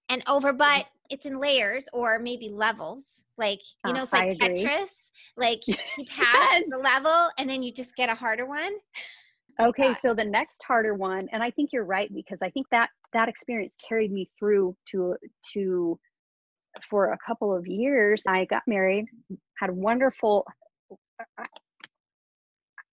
and 0.08 0.22
over, 0.26 0.52
but 0.52 0.86
it's 1.12 1.26
in 1.26 1.38
layers 1.38 1.84
or 1.92 2.18
maybe 2.18 2.48
levels. 2.48 3.22
Like, 3.38 3.60
you 3.86 3.92
Uh, 3.92 3.92
know, 3.92 4.02
it's 4.04 4.12
like. 4.12 4.38
Tetris. 4.38 5.10
Like 5.36 5.66
you 5.68 5.74
pass 6.08 6.60
Yes. 6.60 6.64
the 6.68 6.78
level 6.78 7.30
and 7.38 7.48
then 7.48 7.62
you 7.62 7.72
just 7.72 7.94
get 7.96 8.08
a 8.08 8.14
harder 8.14 8.46
one. 8.46 8.72
Okay, 9.60 9.94
so 9.94 10.14
the 10.14 10.24
next 10.24 10.62
harder 10.64 10.94
one, 10.94 11.28
and 11.32 11.42
I 11.42 11.50
think 11.50 11.72
you're 11.72 11.84
right 11.84 12.12
because 12.12 12.40
I 12.42 12.50
think 12.50 12.66
that 12.70 12.88
that 13.12 13.28
experience 13.28 13.74
carried 13.86 14.10
me 14.10 14.30
through 14.38 14.74
to 14.90 15.16
to 15.54 15.98
for 16.88 17.12
a 17.12 17.18
couple 17.26 17.54
of 17.54 17.66
years. 17.66 18.22
I 18.26 18.46
got 18.46 18.62
married, 18.66 19.06
had 19.58 19.70
a 19.70 19.74
wonderful 19.74 20.46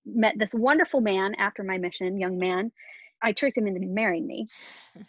met 0.06 0.36
this 0.38 0.54
wonderful 0.54 1.02
man 1.02 1.36
after 1.36 1.64
my 1.64 1.78
mission, 1.78 2.20
young 2.20 2.38
man. 2.38 2.72
I 3.22 3.32
tricked 3.32 3.58
him 3.58 3.68
into 3.68 3.82
marrying 3.88 4.28
me. 4.28 4.48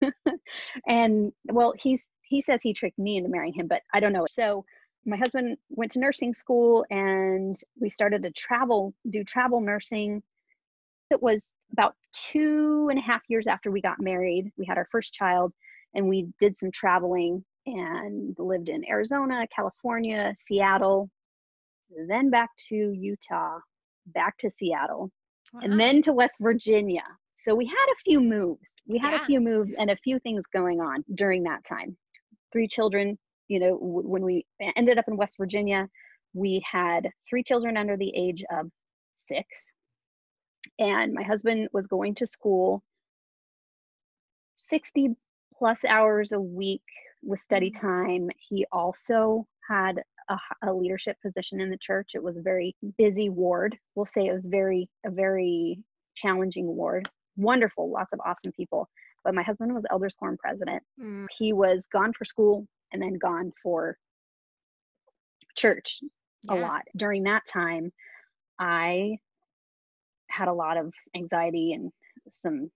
and 0.86 1.32
well, 1.46 1.74
he's 1.78 2.06
he 2.30 2.40
says 2.40 2.62
he 2.62 2.72
tricked 2.72 2.98
me 2.98 3.16
into 3.18 3.28
marrying 3.28 3.52
him, 3.52 3.66
but 3.66 3.82
I 3.92 4.00
don't 4.00 4.12
know. 4.12 4.26
So 4.30 4.64
my 5.04 5.16
husband 5.16 5.56
went 5.68 5.90
to 5.92 5.98
nursing 5.98 6.32
school 6.32 6.86
and 6.90 7.56
we 7.78 7.90
started 7.90 8.22
to 8.22 8.30
travel, 8.30 8.94
do 9.10 9.24
travel 9.24 9.60
nursing 9.60 10.22
it 11.10 11.20
was 11.20 11.54
about 11.72 11.96
two 12.12 12.86
and 12.90 12.98
a 12.98 13.02
half 13.02 13.22
years 13.28 13.46
after 13.46 13.70
we 13.70 13.80
got 13.80 14.00
married. 14.00 14.50
We 14.56 14.64
had 14.64 14.78
our 14.78 14.86
first 14.92 15.12
child 15.12 15.52
and 15.94 16.08
we 16.08 16.28
did 16.38 16.56
some 16.56 16.70
traveling 16.70 17.44
and 17.66 18.34
lived 18.38 18.68
in 18.68 18.88
Arizona, 18.88 19.46
California, 19.54 20.32
Seattle, 20.36 21.10
then 22.08 22.30
back 22.30 22.50
to 22.68 22.76
Utah, 22.76 23.58
back 24.06 24.38
to 24.38 24.50
Seattle, 24.50 25.10
Wow. 25.52 25.60
and 25.64 25.80
then 25.80 26.00
to 26.02 26.12
West 26.12 26.36
Virginia. 26.40 27.02
So 27.34 27.56
we 27.56 27.66
had 27.66 27.86
a 27.92 27.96
few 28.04 28.20
moves. 28.20 28.76
We 28.86 28.98
had 28.98 29.14
Yeah. 29.14 29.22
a 29.22 29.26
few 29.26 29.40
moves 29.40 29.74
and 29.74 29.90
a 29.90 29.96
few 29.96 30.20
things 30.20 30.46
going 30.46 30.80
on 30.80 31.04
during 31.16 31.42
that 31.42 31.64
time. 31.64 31.96
Three 32.52 32.68
children, 32.68 33.18
you 33.48 33.60
know, 33.60 33.76
when 33.80 34.22
we 34.22 34.46
ended 34.76 34.98
up 34.98 35.06
in 35.08 35.16
West 35.16 35.36
Virginia, 35.38 35.88
we 36.34 36.64
had 36.70 37.10
three 37.28 37.42
children 37.42 37.76
under 37.76 37.96
the 37.96 38.12
age 38.16 38.44
of 38.50 38.70
six. 39.18 39.72
And 40.78 41.12
my 41.12 41.22
husband 41.22 41.68
was 41.72 41.86
going 41.86 42.14
to 42.16 42.26
school 42.26 42.82
60 44.56 45.16
plus 45.56 45.84
hours 45.84 46.32
a 46.32 46.40
week 46.40 46.82
with 47.22 47.40
study 47.40 47.70
Mhm. 47.70 47.80
time. 47.80 48.30
He 48.38 48.66
also 48.72 49.46
had 49.68 50.02
a 50.62 50.72
leadership 50.72 51.16
position 51.22 51.60
in 51.60 51.70
the 51.70 51.78
church. 51.78 52.12
It 52.14 52.22
was 52.22 52.38
a 52.38 52.42
very 52.42 52.76
busy 52.98 53.28
ward. 53.28 53.76
We'll 53.94 54.06
say 54.06 54.26
it 54.26 54.32
was 54.32 54.46
very 54.46 54.88
a 55.04 55.10
very 55.10 55.82
challenging 56.14 56.66
ward. 56.76 57.08
Wonderful 57.36 57.90
lots 57.90 58.12
of 58.12 58.20
awesome 58.24 58.52
people 58.52 58.88
but 59.24 59.34
my 59.34 59.42
husband 59.42 59.74
was 59.74 59.84
elders 59.90 60.14
quorum 60.14 60.36
president 60.38 60.82
Mm, 61.00 61.26
he 61.38 61.52
was 61.52 61.86
gone 61.92 62.12
for 62.12 62.24
school 62.24 62.66
and 62.92 63.00
then 63.02 63.14
gone 63.14 63.52
for 63.62 63.96
church 65.56 65.98
a 66.48 66.54
lot. 66.62 66.82
During 66.96 67.22
that 67.24 67.42
time, 67.46 67.92
I 68.58 69.18
had 70.28 70.48
a 70.48 70.52
lot 70.52 70.76
of 70.76 70.92
anxiety 71.14 71.72
and 71.74 71.92
some 72.30 72.70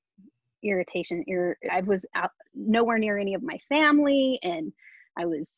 irritation. 0.62 1.24
Ir- 1.26 1.56
I 1.70 1.80
was 1.80 2.04
out 2.14 2.30
nowhere 2.54 2.98
near 2.98 3.18
any 3.18 3.34
of 3.34 3.42
my 3.42 3.58
family, 3.68 4.38
and 4.42 4.72
I 5.18 5.26
was 5.26 5.50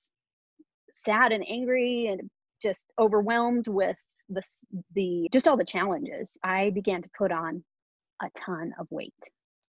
sad 0.95 1.33
and 1.33 1.45
angry 1.49 2.07
and 2.09 2.31
just 2.63 2.87
overwhelmed 2.99 3.69
with 3.69 3.97
the 4.29 4.43
the 4.95 5.29
just 5.33 5.47
all 5.49 5.57
the 5.57 5.65
challenges. 5.65 6.37
I 6.43 6.71
began 6.71 7.03
to 7.03 7.09
put 7.17 7.33
on 7.33 7.63
a 8.23 8.31
ton 8.39 8.73
of 8.79 8.87
weight. 8.91 9.15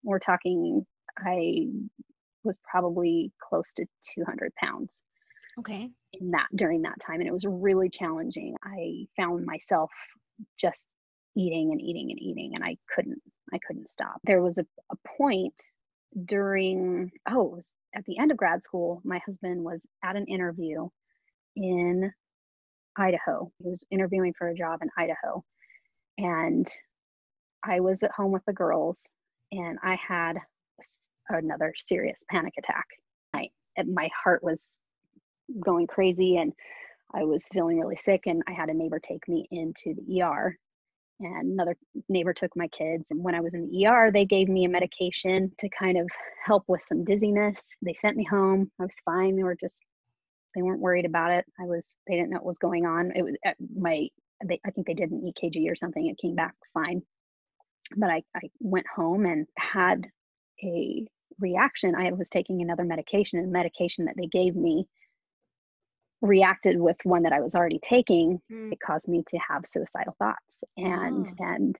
We're 0.03 0.19
talking. 0.19 0.85
I 1.17 1.67
was 2.43 2.57
probably 2.69 3.31
close 3.39 3.73
to 3.73 3.85
200 4.15 4.53
pounds 4.55 5.03
Okay. 5.59 5.89
in 6.13 6.31
that 6.31 6.47
during 6.55 6.83
that 6.83 6.99
time 6.99 7.19
and 7.19 7.27
it 7.27 7.33
was 7.33 7.45
really 7.45 7.89
challenging. 7.89 8.55
I 8.63 9.07
found 9.17 9.45
myself 9.45 9.91
just 10.59 10.87
eating 11.35 11.71
and 11.71 11.81
eating 11.81 12.09
and 12.11 12.19
eating 12.21 12.51
and 12.55 12.63
i 12.63 12.75
couldn't 12.93 13.21
i 13.53 13.59
couldn't 13.65 13.87
stop. 13.89 14.19
There 14.23 14.41
was 14.41 14.57
a, 14.57 14.65
a 14.91 14.95
point 15.17 15.53
during 16.25 17.11
oh 17.29 17.45
it 17.47 17.51
was 17.51 17.69
at 17.95 18.05
the 18.05 18.17
end 18.19 18.31
of 18.31 18.37
grad 18.37 18.63
school 18.63 19.01
my 19.03 19.19
husband 19.25 19.63
was 19.63 19.81
at 20.03 20.15
an 20.15 20.25
interview 20.25 20.87
in 21.55 22.11
idaho. 22.97 23.51
He 23.59 23.69
was 23.69 23.79
interviewing 23.91 24.33
for 24.37 24.47
a 24.47 24.55
job 24.55 24.81
in 24.81 24.89
idaho 24.97 25.43
and 26.17 26.67
i 27.63 27.79
was 27.79 28.03
at 28.03 28.11
home 28.11 28.31
with 28.31 28.43
the 28.45 28.53
girls 28.53 29.01
and 29.51 29.77
i 29.83 29.95
had 29.95 30.37
another 31.29 31.73
serious 31.77 32.23
panic 32.29 32.53
attack 32.57 32.85
I, 33.33 33.49
my 33.85 34.09
heart 34.23 34.43
was 34.43 34.67
going 35.59 35.87
crazy 35.87 36.37
and 36.37 36.53
I 37.13 37.23
was 37.23 37.47
feeling 37.53 37.79
really 37.79 37.95
sick 37.95 38.23
and 38.25 38.43
I 38.47 38.51
had 38.51 38.69
a 38.69 38.73
neighbor 38.73 38.99
take 38.99 39.27
me 39.27 39.47
into 39.51 39.93
the 39.95 40.21
ER 40.21 40.57
and 41.19 41.53
another 41.53 41.75
neighbor 42.09 42.33
took 42.33 42.55
my 42.55 42.67
kids 42.67 43.05
and 43.09 43.23
when 43.23 43.33
I 43.33 43.41
was 43.41 43.53
in 43.53 43.69
the 43.69 43.87
ER 43.87 44.11
they 44.11 44.25
gave 44.25 44.49
me 44.49 44.65
a 44.65 44.69
medication 44.69 45.51
to 45.57 45.69
kind 45.69 45.97
of 45.97 46.09
help 46.43 46.63
with 46.67 46.83
some 46.83 47.05
dizziness. 47.05 47.63
They 47.81 47.93
sent 47.93 48.17
me 48.17 48.25
home. 48.25 48.71
I 48.79 48.83
was 48.83 48.95
fine. 49.05 49.35
They 49.35 49.43
were 49.43 49.57
just 49.59 49.79
they 50.55 50.61
weren't 50.61 50.81
worried 50.81 51.05
about 51.05 51.31
it. 51.31 51.45
I 51.59 51.63
was 51.63 51.95
they 52.07 52.15
didn't 52.15 52.31
know 52.31 52.37
what 52.37 52.45
was 52.45 52.57
going 52.57 52.85
on. 52.85 53.11
It 53.15 53.23
was 53.23 53.35
uh, 53.45 53.51
my 53.75 54.07
they, 54.45 54.59
I 54.65 54.71
think 54.71 54.85
they 54.85 54.93
did 54.93 55.11
an 55.11 55.31
EKG 55.31 55.69
or 55.71 55.75
something. 55.75 56.05
It 56.05 56.19
came 56.21 56.35
back 56.35 56.53
fine. 56.73 57.01
But 57.95 58.09
I 58.09 58.23
I 58.35 58.49
went 58.59 58.85
home 58.93 59.25
and 59.25 59.47
had 59.57 60.07
a 60.63 61.07
reaction. 61.39 61.95
I 61.95 62.11
was 62.11 62.29
taking 62.29 62.61
another 62.61 62.83
medication 62.83 63.39
and 63.39 63.47
the 63.47 63.51
medication 63.51 64.05
that 64.05 64.15
they 64.17 64.27
gave 64.27 64.55
me 64.55 64.87
reacted 66.21 66.79
with 66.79 66.97
one 67.03 67.23
that 67.23 67.33
I 67.33 67.39
was 67.41 67.53
already 67.55 67.79
taking, 67.83 68.41
Mm, 68.51 68.71
it 68.71 68.79
caused 68.79 69.07
me 69.07 69.23
to 69.29 69.37
have 69.37 69.65
suicidal 69.67 70.15
thoughts 70.17 70.63
and 70.77 71.27
Oh. 71.27 71.33
and 71.45 71.77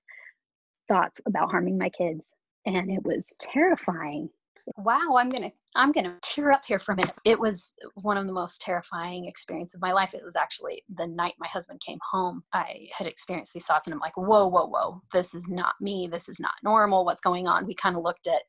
thoughts 0.86 1.20
about 1.26 1.50
harming 1.50 1.76
my 1.76 1.90
kids. 1.90 2.24
And 2.66 2.90
it 2.90 3.02
was 3.04 3.32
terrifying. 3.40 4.30
wow 4.76 5.16
i'm 5.16 5.30
gonna 5.30 5.50
i'm 5.76 5.92
gonna 5.92 6.18
tear 6.20 6.52
up 6.52 6.62
here 6.66 6.78
for 6.78 6.92
a 6.92 6.96
minute 6.96 7.14
it 7.24 7.40
was 7.40 7.72
one 7.94 8.18
of 8.18 8.26
the 8.26 8.32
most 8.34 8.60
terrifying 8.60 9.24
experiences 9.24 9.74
of 9.76 9.80
my 9.80 9.92
life 9.92 10.12
it 10.12 10.22
was 10.22 10.36
actually 10.36 10.82
the 10.94 11.06
night 11.06 11.32
my 11.38 11.46
husband 11.48 11.80
came 11.80 11.98
home 12.12 12.42
i 12.52 12.86
had 12.92 13.06
experienced 13.06 13.54
these 13.54 13.64
thoughts 13.64 13.86
and 13.86 13.94
i'm 13.94 13.98
like 14.00 14.14
whoa 14.18 14.46
whoa 14.46 14.66
whoa 14.66 15.00
this 15.10 15.32
is 15.34 15.48
not 15.48 15.74
me 15.80 16.06
this 16.06 16.28
is 16.28 16.38
not 16.38 16.52
normal 16.62 17.06
what's 17.06 17.22
going 17.22 17.46
on 17.48 17.64
we 17.66 17.74
kind 17.74 17.96
of 17.96 18.02
looked 18.02 18.26
at 18.26 18.42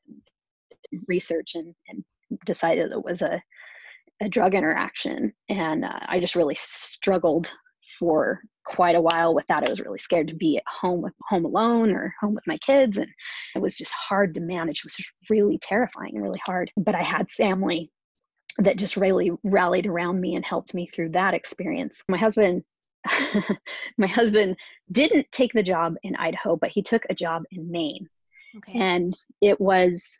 Research 1.06 1.52
and, 1.54 1.74
and 1.88 2.04
decided 2.46 2.92
it 2.92 3.04
was 3.04 3.22
a, 3.22 3.42
a 4.20 4.28
drug 4.28 4.54
interaction. 4.54 5.32
And 5.48 5.84
uh, 5.84 5.98
I 6.06 6.20
just 6.20 6.36
really 6.36 6.56
struggled 6.56 7.52
for 7.98 8.40
quite 8.64 8.94
a 8.94 9.00
while 9.00 9.34
with 9.34 9.46
that. 9.48 9.66
I 9.66 9.70
was 9.70 9.80
really 9.80 9.98
scared 9.98 10.28
to 10.28 10.34
be 10.34 10.56
at 10.56 10.62
home 10.66 11.02
with 11.02 11.12
home 11.28 11.44
alone 11.44 11.90
or 11.90 12.14
home 12.20 12.34
with 12.34 12.46
my 12.46 12.58
kids. 12.58 12.98
And 12.98 13.08
it 13.54 13.60
was 13.60 13.76
just 13.76 13.92
hard 13.92 14.34
to 14.34 14.40
manage. 14.40 14.78
It 14.78 14.84
was 14.84 14.94
just 14.94 15.10
really 15.28 15.58
terrifying 15.58 16.12
and 16.14 16.22
really 16.22 16.40
hard. 16.44 16.70
But 16.76 16.94
I 16.94 17.02
had 17.02 17.30
family 17.30 17.90
that 18.58 18.76
just 18.76 18.96
really 18.96 19.30
rallied 19.42 19.86
around 19.86 20.20
me 20.20 20.34
and 20.34 20.44
helped 20.44 20.74
me 20.74 20.86
through 20.86 21.10
that 21.10 21.34
experience. 21.34 22.02
My 22.08 22.18
husband 22.18 22.64
my 23.98 24.06
husband 24.06 24.56
didn't 24.92 25.26
take 25.32 25.52
the 25.54 25.62
job 25.62 25.94
in 26.02 26.16
Idaho, 26.16 26.56
but 26.56 26.70
he 26.70 26.82
took 26.82 27.04
a 27.08 27.14
job 27.14 27.44
in 27.50 27.70
Maine. 27.70 28.06
okay. 28.58 28.78
And 28.78 29.14
it 29.40 29.58
was 29.58 30.18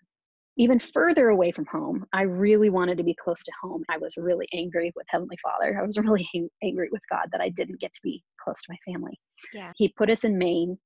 even 0.61 0.79
further 0.79 1.31
away 1.31 1.50
from 1.50 1.64
home. 1.64 2.05
I 2.12 2.23
really 2.23 2.69
wanted 2.69 2.99
to 2.99 3.05
be 3.05 3.14
close 3.14 3.43
to 3.45 3.52
home. 3.62 3.83
I 3.88 3.97
was 3.97 4.19
really 4.19 4.47
angry 4.52 4.93
with 4.95 5.07
Heavenly 5.09 5.38
Father. 5.43 5.79
I 5.81 5.87
was 5.87 5.97
really 5.99 6.29
ang- 6.35 6.50
angry 6.62 6.90
with 6.93 7.00
God 7.11 7.29
that 7.33 7.40
I 7.40 7.49
didn't 7.49 7.81
get 7.81 7.95
to 7.95 8.00
be 8.02 8.23
close 8.38 8.61
to 8.61 8.69
my 8.69 8.93
family. 8.93 9.19
Yeah. 9.55 9.73
He 9.76 9.95
put 9.97 10.11
us 10.11 10.25
in 10.25 10.37
Maine, 10.37 10.79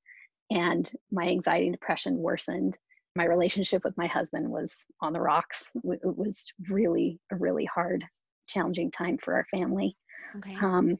and 0.50 0.88
my 1.10 1.24
anxiety 1.24 1.66
and 1.66 1.74
depression 1.74 2.18
worsened. 2.18 2.78
My 3.16 3.24
relationship 3.24 3.82
with 3.84 3.96
my 3.96 4.06
husband 4.06 4.48
was 4.48 4.72
on 5.00 5.12
the 5.12 5.20
rocks. 5.20 5.66
It 5.74 6.00
was 6.02 6.44
really 6.68 7.18
a 7.32 7.36
really 7.36 7.68
hard, 7.74 8.04
challenging 8.46 8.92
time 8.92 9.18
for 9.18 9.34
our 9.34 9.46
family. 9.50 9.96
Okay. 10.36 10.54
Um, 10.62 10.98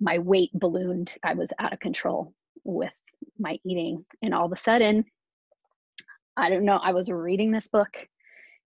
my 0.00 0.18
weight 0.18 0.50
ballooned. 0.54 1.14
I 1.22 1.34
was 1.34 1.52
out 1.58 1.74
of 1.74 1.80
control 1.80 2.32
with 2.64 2.94
my 3.38 3.58
eating. 3.66 4.06
And 4.22 4.32
all 4.32 4.46
of 4.46 4.52
a 4.52 4.56
sudden, 4.56 5.04
I 6.40 6.48
don't 6.48 6.64
know, 6.64 6.80
I 6.82 6.92
was 6.92 7.10
reading 7.10 7.50
this 7.52 7.68
book 7.68 7.90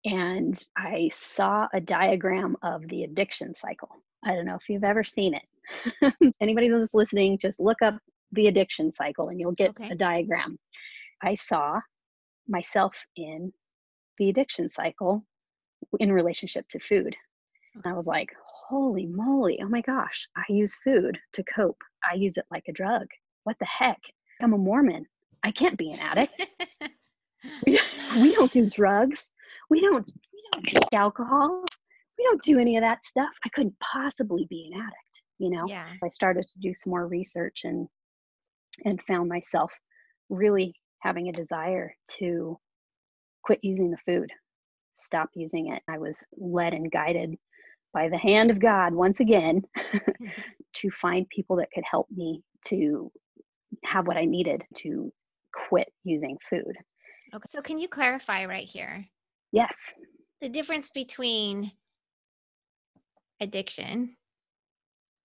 and 0.05 0.59
I 0.77 1.09
saw 1.13 1.67
a 1.73 1.79
diagram 1.79 2.55
of 2.63 2.87
the 2.87 3.03
addiction 3.03 3.53
cycle. 3.53 3.89
I 4.23 4.33
don't 4.33 4.45
know 4.45 4.55
if 4.55 4.67
you've 4.69 4.83
ever 4.83 5.03
seen 5.03 5.35
it. 5.35 6.13
Anybody 6.41 6.69
that's 6.69 6.93
listening, 6.93 7.37
just 7.37 7.59
look 7.59 7.81
up 7.81 7.95
the 8.31 8.47
addiction 8.47 8.91
cycle 8.91 9.29
and 9.29 9.39
you'll 9.39 9.51
get 9.53 9.69
Okay. 9.71 9.89
a 9.91 9.95
diagram. 9.95 10.57
I 11.21 11.33
saw 11.35 11.79
myself 12.47 13.05
in 13.15 13.53
the 14.17 14.29
addiction 14.29 14.67
cycle 14.67 15.23
in 15.99 16.11
relationship 16.11 16.67
to 16.69 16.79
food. 16.79 17.15
And 17.75 17.85
I 17.85 17.93
was 17.95 18.07
like, 18.07 18.29
holy 18.67 19.05
moly, 19.05 19.59
oh 19.63 19.69
my 19.69 19.81
gosh, 19.81 20.27
I 20.35 20.43
use 20.49 20.75
food 20.75 21.19
to 21.33 21.43
cope. 21.43 21.81
I 22.09 22.15
use 22.15 22.37
it 22.37 22.45
like 22.51 22.63
a 22.67 22.73
drug. 22.73 23.05
What 23.43 23.57
the 23.59 23.65
heck? 23.65 23.99
I'm 24.41 24.53
a 24.53 24.57
Mormon. 24.57 25.05
I 25.43 25.51
can't 25.51 25.77
be 25.77 25.91
an 25.91 25.99
addict. 25.99 26.45
we, 27.65 27.79
we 28.17 28.35
don't 28.35 28.51
do 28.51 28.69
drugs. 28.69 29.31
we 29.69 29.81
don't 29.81 30.11
we 30.33 30.41
don't 30.53 30.65
drink 30.65 30.93
alcohol. 30.93 31.65
We 32.17 32.23
don't 32.25 32.41
do 32.43 32.59
any 32.59 32.75
of 32.77 32.83
that 32.83 33.05
stuff. 33.05 33.29
I 33.45 33.49
couldn't 33.49 33.79
possibly 33.79 34.45
be 34.49 34.71
an 34.73 34.81
addict 34.81 35.09
you 35.39 35.49
know? 35.49 35.65
Yeah. 35.67 35.87
i 36.03 36.07
started 36.07 36.43
to 36.43 36.59
do 36.59 36.73
some 36.73 36.91
more 36.91 37.07
research 37.07 37.61
and 37.63 37.87
and 38.85 39.01
found 39.07 39.27
myself 39.27 39.73
really 40.29 40.75
having 40.99 41.29
a 41.29 41.33
desire 41.33 41.93
to 42.19 42.57
quit 43.43 43.59
using 43.63 43.89
the 43.89 43.97
food 44.05 44.31
stop 45.01 45.29
using 45.33 45.71
it. 45.71 45.81
I 45.87 45.97
was 45.97 46.25
led 46.37 46.73
and 46.73 46.91
guided 46.91 47.37
by 47.93 48.09
the 48.09 48.17
hand 48.17 48.51
of 48.51 48.59
god 48.59 48.93
once 48.93 49.21
again 49.21 49.63
to 50.73 50.91
find 50.91 51.27
people 51.29 51.55
that 51.55 51.71
could 51.73 51.85
help 51.89 52.07
me 52.15 52.43
to 52.65 53.11
have 53.85 54.07
what 54.07 54.17
i 54.17 54.25
needed 54.25 54.63
to 54.75 55.11
quit 55.53 55.91
using 56.03 56.37
food 56.49 56.75
Okay. 57.33 57.45
So 57.49 57.61
can 57.61 57.79
you 57.79 57.87
clarify 57.87 58.45
right 58.45 58.67
here 58.67 59.05
yes 59.51 59.75
the 60.41 60.49
difference 60.49 60.89
between 60.89 61.71
addiction 63.41 64.15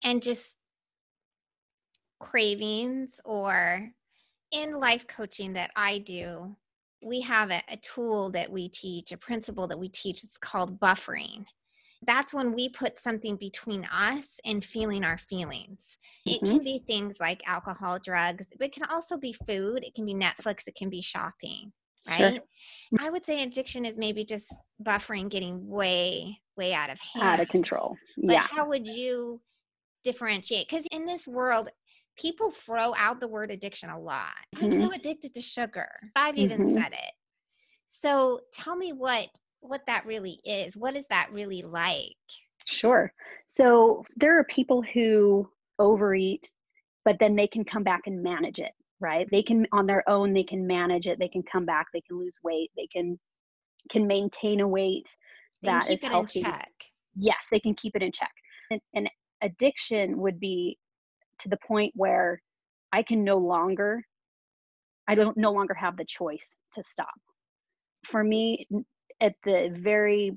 and 0.03 0.23
just 0.23 0.57
cravings 2.21 3.21
or 3.25 3.91
in 4.53 4.79
life 4.79 5.07
coaching 5.07 5.55
that 5.55 5.71
I 5.77 5.99
do, 5.99 6.57
we 7.05 7.21
have 7.21 7.51
a, 7.51 7.63
a 7.69 7.77
tool 7.77 8.31
that 8.31 8.51
we 8.51 8.69
teach, 8.69 9.13
a 9.13 9.17
principle 9.17 9.67
that 9.69 9.79
we 9.79 9.89
teach. 9.89 10.25
It's 10.25 10.39
called 10.39 10.81
buffering. 10.81 11.45
That's 12.07 12.33
when 12.35 12.53
we 12.53 12.69
put 12.69 12.99
something 12.99 13.37
between 13.37 13.85
us 13.87 14.39
and 14.45 14.65
feeling 14.65 15.05
our 15.05 15.19
feelings. 15.19 15.97
It 16.27 16.43
Mhm. 16.43 16.51
can 16.51 16.65
be 16.65 16.85
things 16.87 17.19
like 17.21 17.43
alcohol, 17.47 17.99
drugs, 17.99 18.47
but 18.59 18.67
it 18.67 18.73
can 18.73 18.85
also 18.85 19.17
be 19.17 19.33
food. 19.47 19.85
It 19.85 19.95
can 19.95 20.05
be 20.07 20.15
Netflix. 20.15 20.67
It 20.67 20.77
can 20.77 20.91
be 20.91 21.03
shopping, 21.03 21.73
Sure. 22.09 22.31
right? 22.31 22.41
I 23.01 23.11
would 23.11 23.25
say 23.25 23.43
addiction 23.43 23.85
is 23.85 23.97
maybe 23.97 24.25
just 24.25 24.55
buffering 24.85 25.29
getting 25.29 25.67
way, 25.69 26.41
way 26.57 26.73
out 26.75 26.91
of 26.91 26.99
hand. 27.01 27.25
out 27.25 27.41
of 27.41 27.49
control 27.49 27.97
But 28.17 28.35
yeah 28.35 28.47
how 28.51 28.69
would 28.69 28.87
you 28.87 29.41
differentiate? 30.05 30.69
Because 30.69 30.87
in 30.93 31.07
this 31.07 31.27
world, 31.27 31.71
people 32.17 32.51
throw 32.51 32.95
out 32.97 33.21
the 33.21 33.29
word 33.29 33.51
addiction 33.51 33.89
a 33.91 33.99
lot. 33.99 34.35
I'm 34.57 34.71
so 34.71 34.93
addicted 34.93 35.33
to 35.35 35.41
sugar. 35.41 35.89
I've 36.15 36.37
even 36.37 36.61
Mhm. 36.61 36.75
said 36.75 36.93
it. 36.93 37.13
So 37.87 38.41
tell 38.53 38.77
me 38.77 38.93
what 38.93 39.29
what 39.61 39.87
that 39.87 40.05
really 40.05 40.41
is. 40.45 40.77
What 40.77 40.95
is 40.95 41.07
that 41.09 41.33
really 41.33 41.63
like? 41.63 42.17
Sure. 42.67 43.13
So 43.47 44.05
there 44.17 44.39
are 44.39 44.45
people 44.45 44.83
who 44.83 45.51
overeat, 45.79 46.53
but 47.05 47.19
then 47.19 47.35
they 47.35 47.47
can 47.47 47.65
come 47.65 47.83
back 47.83 48.03
and 48.07 48.23
manage 48.23 48.59
it, 48.59 48.75
right? 49.05 49.29
They 49.31 49.43
can 49.43 49.67
on 49.71 49.87
their 49.87 50.03
own, 50.09 50.33
they 50.33 50.43
can 50.43 50.67
manage 50.67 51.07
it. 51.07 51.19
They 51.19 51.29
can 51.29 51.43
come 51.45 51.67
back. 51.67 51.87
They 51.93 52.01
can 52.01 52.19
lose 52.19 52.39
weight. 52.43 52.71
They 52.77 52.89
can 52.93 53.19
can 53.91 54.07
maintain 54.07 54.61
a 54.61 54.67
weight 54.67 55.07
They 55.63 55.69
keep 55.83 55.91
is 55.99 56.05
it 56.05 56.11
healthy. 56.11 56.39
in 56.41 56.45
check. 56.47 56.73
Yes, 57.15 57.47
they 57.51 57.61
can 57.61 57.75
keep 57.75 57.95
it 57.95 58.03
in 58.03 58.11
check. 58.11 58.33
And, 58.71 58.81
and 58.95 59.11
addiction 59.43 60.19
would 60.19 60.41
be 60.41 60.79
to 61.41 61.49
the 61.51 61.59
point 61.69 61.93
where 61.95 62.41
I 62.93 63.03
can 63.03 63.23
no 63.23 63.37
longer, 63.37 64.03
I 65.07 65.15
don't 65.15 65.37
no 65.37 65.53
longer 65.53 65.75
have 65.75 65.97
the 65.99 66.07
choice 66.07 66.57
to 66.75 66.83
stop. 66.83 67.15
For 68.05 68.25
me, 68.25 68.67
at 69.21 69.35
the 69.45 69.77
very 69.81 70.37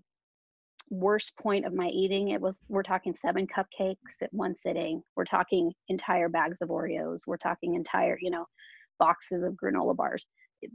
worst 0.89 1.37
point 1.37 1.65
of 1.65 1.73
my 1.73 1.87
eating, 1.87 2.29
it 2.29 2.41
was 2.41 2.59
we're 2.69 2.83
talking 2.83 3.15
seven 3.15 3.47
cupcakes 3.47 4.21
at 4.21 4.33
one 4.33 4.55
sitting. 4.55 5.01
We're 5.15 5.25
talking 5.25 5.73
entire 5.89 6.29
bags 6.29 6.61
of 6.61 6.69
Oreos. 6.69 7.21
We're 7.27 7.37
talking 7.37 7.75
entire, 7.75 8.17
you 8.21 8.29
know, 8.29 8.45
boxes 8.99 9.43
of 9.43 9.53
granola 9.53 9.95
bars. 9.95 10.25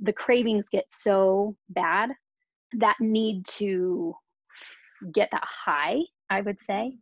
The 0.02 0.12
cravings 0.12 0.66
get 0.70 0.84
so 0.88 1.56
bad 1.70 2.10
that 2.78 2.96
need 3.00 3.46
to 3.46 4.14
get 5.12 5.28
that 5.32 5.44
high, 5.44 6.00
I 6.30 6.40
would 6.40 6.60
say, 6.60 6.96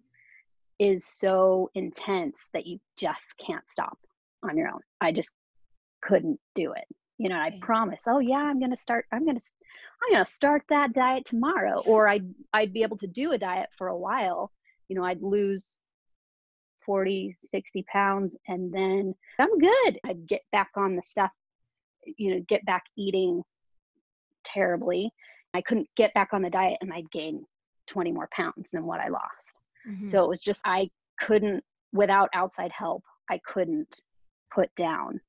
is 0.78 1.06
so 1.06 1.70
intense 1.74 2.48
that 2.54 2.66
you 2.66 2.78
just 2.96 3.36
can't 3.38 3.68
stop 3.68 3.98
on 4.42 4.56
your 4.56 4.68
own. 4.68 4.80
I 5.00 5.12
just 5.12 5.30
couldn't 6.02 6.40
do 6.54 6.72
it. 6.72 6.84
You 7.20 7.28
know. 7.28 7.36
I 7.38 7.58
promise, 7.60 8.04
oh 8.06 8.18
yeah, 8.18 8.38
I'm 8.38 8.58
going 8.58 8.70
to 8.70 8.76
start 8.76 9.04
I'm 9.12 9.26
going 9.26 9.38
to 9.38 9.44
I'm 10.02 10.14
going 10.14 10.24
to 10.24 10.30
start 10.30 10.62
that 10.70 10.94
diet 10.94 11.26
tomorrow 11.26 11.82
or 11.84 12.08
I'd 12.08 12.26
I'd 12.54 12.72
be 12.72 12.82
able 12.82 12.96
to 12.96 13.06
do 13.06 13.32
a 13.32 13.38
diet 13.38 13.68
for 13.76 13.88
a 13.88 13.96
while. 13.96 14.50
You 14.88 14.96
know, 14.96 15.04
I'd 15.04 15.20
lose 15.20 15.76
40, 16.86 17.36
60 17.40 17.84
pounds 17.92 18.36
and 18.48 18.72
then 18.72 19.14
I'm 19.38 19.58
good. 19.58 20.00
I'd 20.04 20.26
get 20.26 20.40
back 20.50 20.70
on 20.76 20.96
the 20.96 21.02
stuff, 21.02 21.30
you 22.16 22.34
know, 22.34 22.40
get 22.48 22.64
back 22.64 22.84
eating 22.96 23.42
terribly. 24.42 25.12
I 25.52 25.60
couldn't 25.60 25.88
get 25.96 26.14
back 26.14 26.30
on 26.32 26.40
the 26.40 26.48
diet 26.48 26.78
and 26.80 26.90
I'd 26.90 27.10
gain 27.10 27.44
20 27.88 28.12
more 28.12 28.30
pounds 28.32 28.70
than 28.72 28.86
what 28.86 29.00
I 29.00 29.08
lost. 29.08 29.60
Mhm. 29.86 30.06
So 30.08 30.24
it 30.24 30.28
was 30.28 30.40
just, 30.40 30.62
I 30.64 30.90
couldn't, 31.20 31.62
without 31.92 32.30
outside 32.32 32.72
help, 32.72 33.04
I 33.28 33.38
couldn't 33.46 34.00
put 34.50 34.74
down 34.74 35.20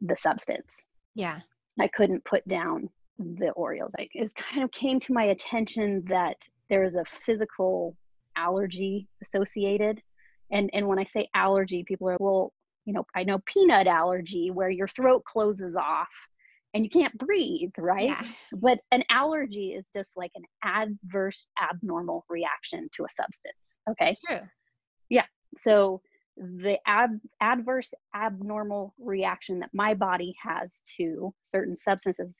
the 0.00 0.16
substance. 0.16 0.86
yeah. 1.14 1.40
I 1.78 1.88
couldn't 1.88 2.24
put 2.24 2.46
down 2.46 2.90
the 3.18 3.52
Oreos. 3.56 3.92
I, 3.98 4.08
it 4.12 4.32
kind 4.34 4.64
of 4.64 4.70
came 4.72 5.00
to 5.00 5.12
my 5.12 5.24
attention 5.24 6.04
that 6.08 6.36
there 6.68 6.84
is 6.84 6.94
a 6.94 7.04
physical 7.24 7.96
allergy 8.36 9.08
associated. 9.22 10.02
And, 10.50 10.68
and 10.72 10.86
when 10.86 10.98
I 10.98 11.04
say 11.04 11.28
allergy, 11.34 11.84
people 11.84 12.08
are, 12.10 12.16
well, 12.18 12.52
you 12.84 12.92
know, 12.92 13.06
I 13.14 13.22
know 13.22 13.38
peanut 13.46 13.86
allergy 13.86 14.50
where 14.50 14.68
your 14.68 14.88
throat 14.88 15.24
closes 15.24 15.76
off 15.76 16.08
and 16.74 16.84
you 16.84 16.90
can't 16.90 17.16
breathe, 17.18 17.72
right? 17.78 18.08
Yeah. 18.08 18.24
But 18.52 18.78
an 18.90 19.04
allergy 19.10 19.72
is 19.72 19.90
just 19.94 20.10
like 20.16 20.32
an 20.34 20.44
adverse, 20.64 21.46
abnormal 21.62 22.24
reaction 22.28 22.88
to 22.96 23.04
a 23.04 23.08
substance. 23.08 23.76
Okay. 23.90 24.10
It's 24.10 24.20
true. 24.20 24.40
Yeah. 25.08 25.26
So 25.56 26.00
the 26.36 26.78
ab- 26.86 27.20
adverse, 27.40 27.92
abnormal 28.14 28.94
reaction 28.98 29.60
that 29.60 29.70
my 29.72 29.94
body 29.94 30.34
has 30.42 30.80
to 30.96 31.34
certain 31.42 31.76
substances, 31.76 32.34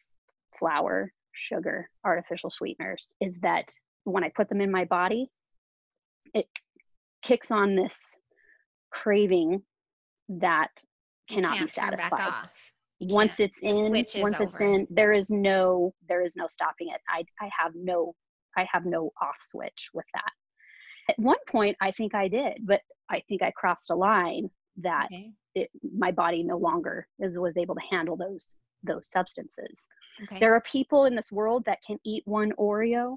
flour, 0.59 1.13
sugar, 1.33 1.89
artificial 2.05 2.51
sweeteners, 2.51 3.09
is 3.21 3.39
that 3.41 3.73
when 4.05 4.25
I 4.25 4.31
put 4.35 4.49
them 4.49 4.61
in 4.61 4.71
my 4.71 4.85
body, 4.85 5.31
it 6.35 6.47
kicks 7.23 7.51
on 7.51 7.77
this 7.77 7.97
craving 8.91 9.63
that 10.29 10.71
cannot 11.29 11.53
be 11.53 11.59
can't 11.59 11.75
turn 11.75 11.91
back 11.97 12.17
satisfied. 12.17 12.49
once 13.01 13.41
it's 13.41 13.59
in 13.63 13.91
once 13.93 14.13
it's 14.41 14.41
over. 14.41 14.75
in 14.75 14.87
there 14.91 15.13
is 15.13 15.31
no 15.31 15.93
there 16.09 16.23
is 16.23 16.37
no 16.37 16.47
stopping 16.47 16.89
it. 16.89 17.01
I 17.09 17.25
i 17.41 17.51
have 17.57 17.73
no 17.75 18.15
i 18.57 18.67
have 18.71 18.85
no 18.85 19.13
off 19.21 19.37
switch 19.41 19.91
with 19.95 20.07
that. 20.15 20.33
At 21.09 21.19
one 21.19 21.39
point 21.49 21.77
i 21.81 21.91
think 21.91 22.15
i 22.15 22.29
did 22.29 22.59
but 22.65 22.81
i 23.11 23.21
think 23.29 23.43
i 23.43 23.51
crossed 23.53 23.91
a 23.91 23.95
line 23.95 24.49
that 24.77 25.07
Okay. 25.13 25.33
it, 25.55 25.71
my 25.97 26.11
body 26.11 26.43
no 26.43 26.57
longer 26.57 27.07
is 27.19 27.39
was 27.39 27.57
able 27.57 27.75
to 27.75 27.87
handle 27.91 28.17
those 28.17 28.57
those 28.83 29.11
substances 29.11 29.89
Okay. 30.25 30.39
there 30.41 30.55
are 30.55 30.63
people 30.63 31.05
in 31.07 31.15
this 31.15 31.31
world 31.33 31.65
that 31.67 31.79
can 31.87 31.99
eat 32.05 32.23
one 32.27 32.53
oreo 32.59 33.17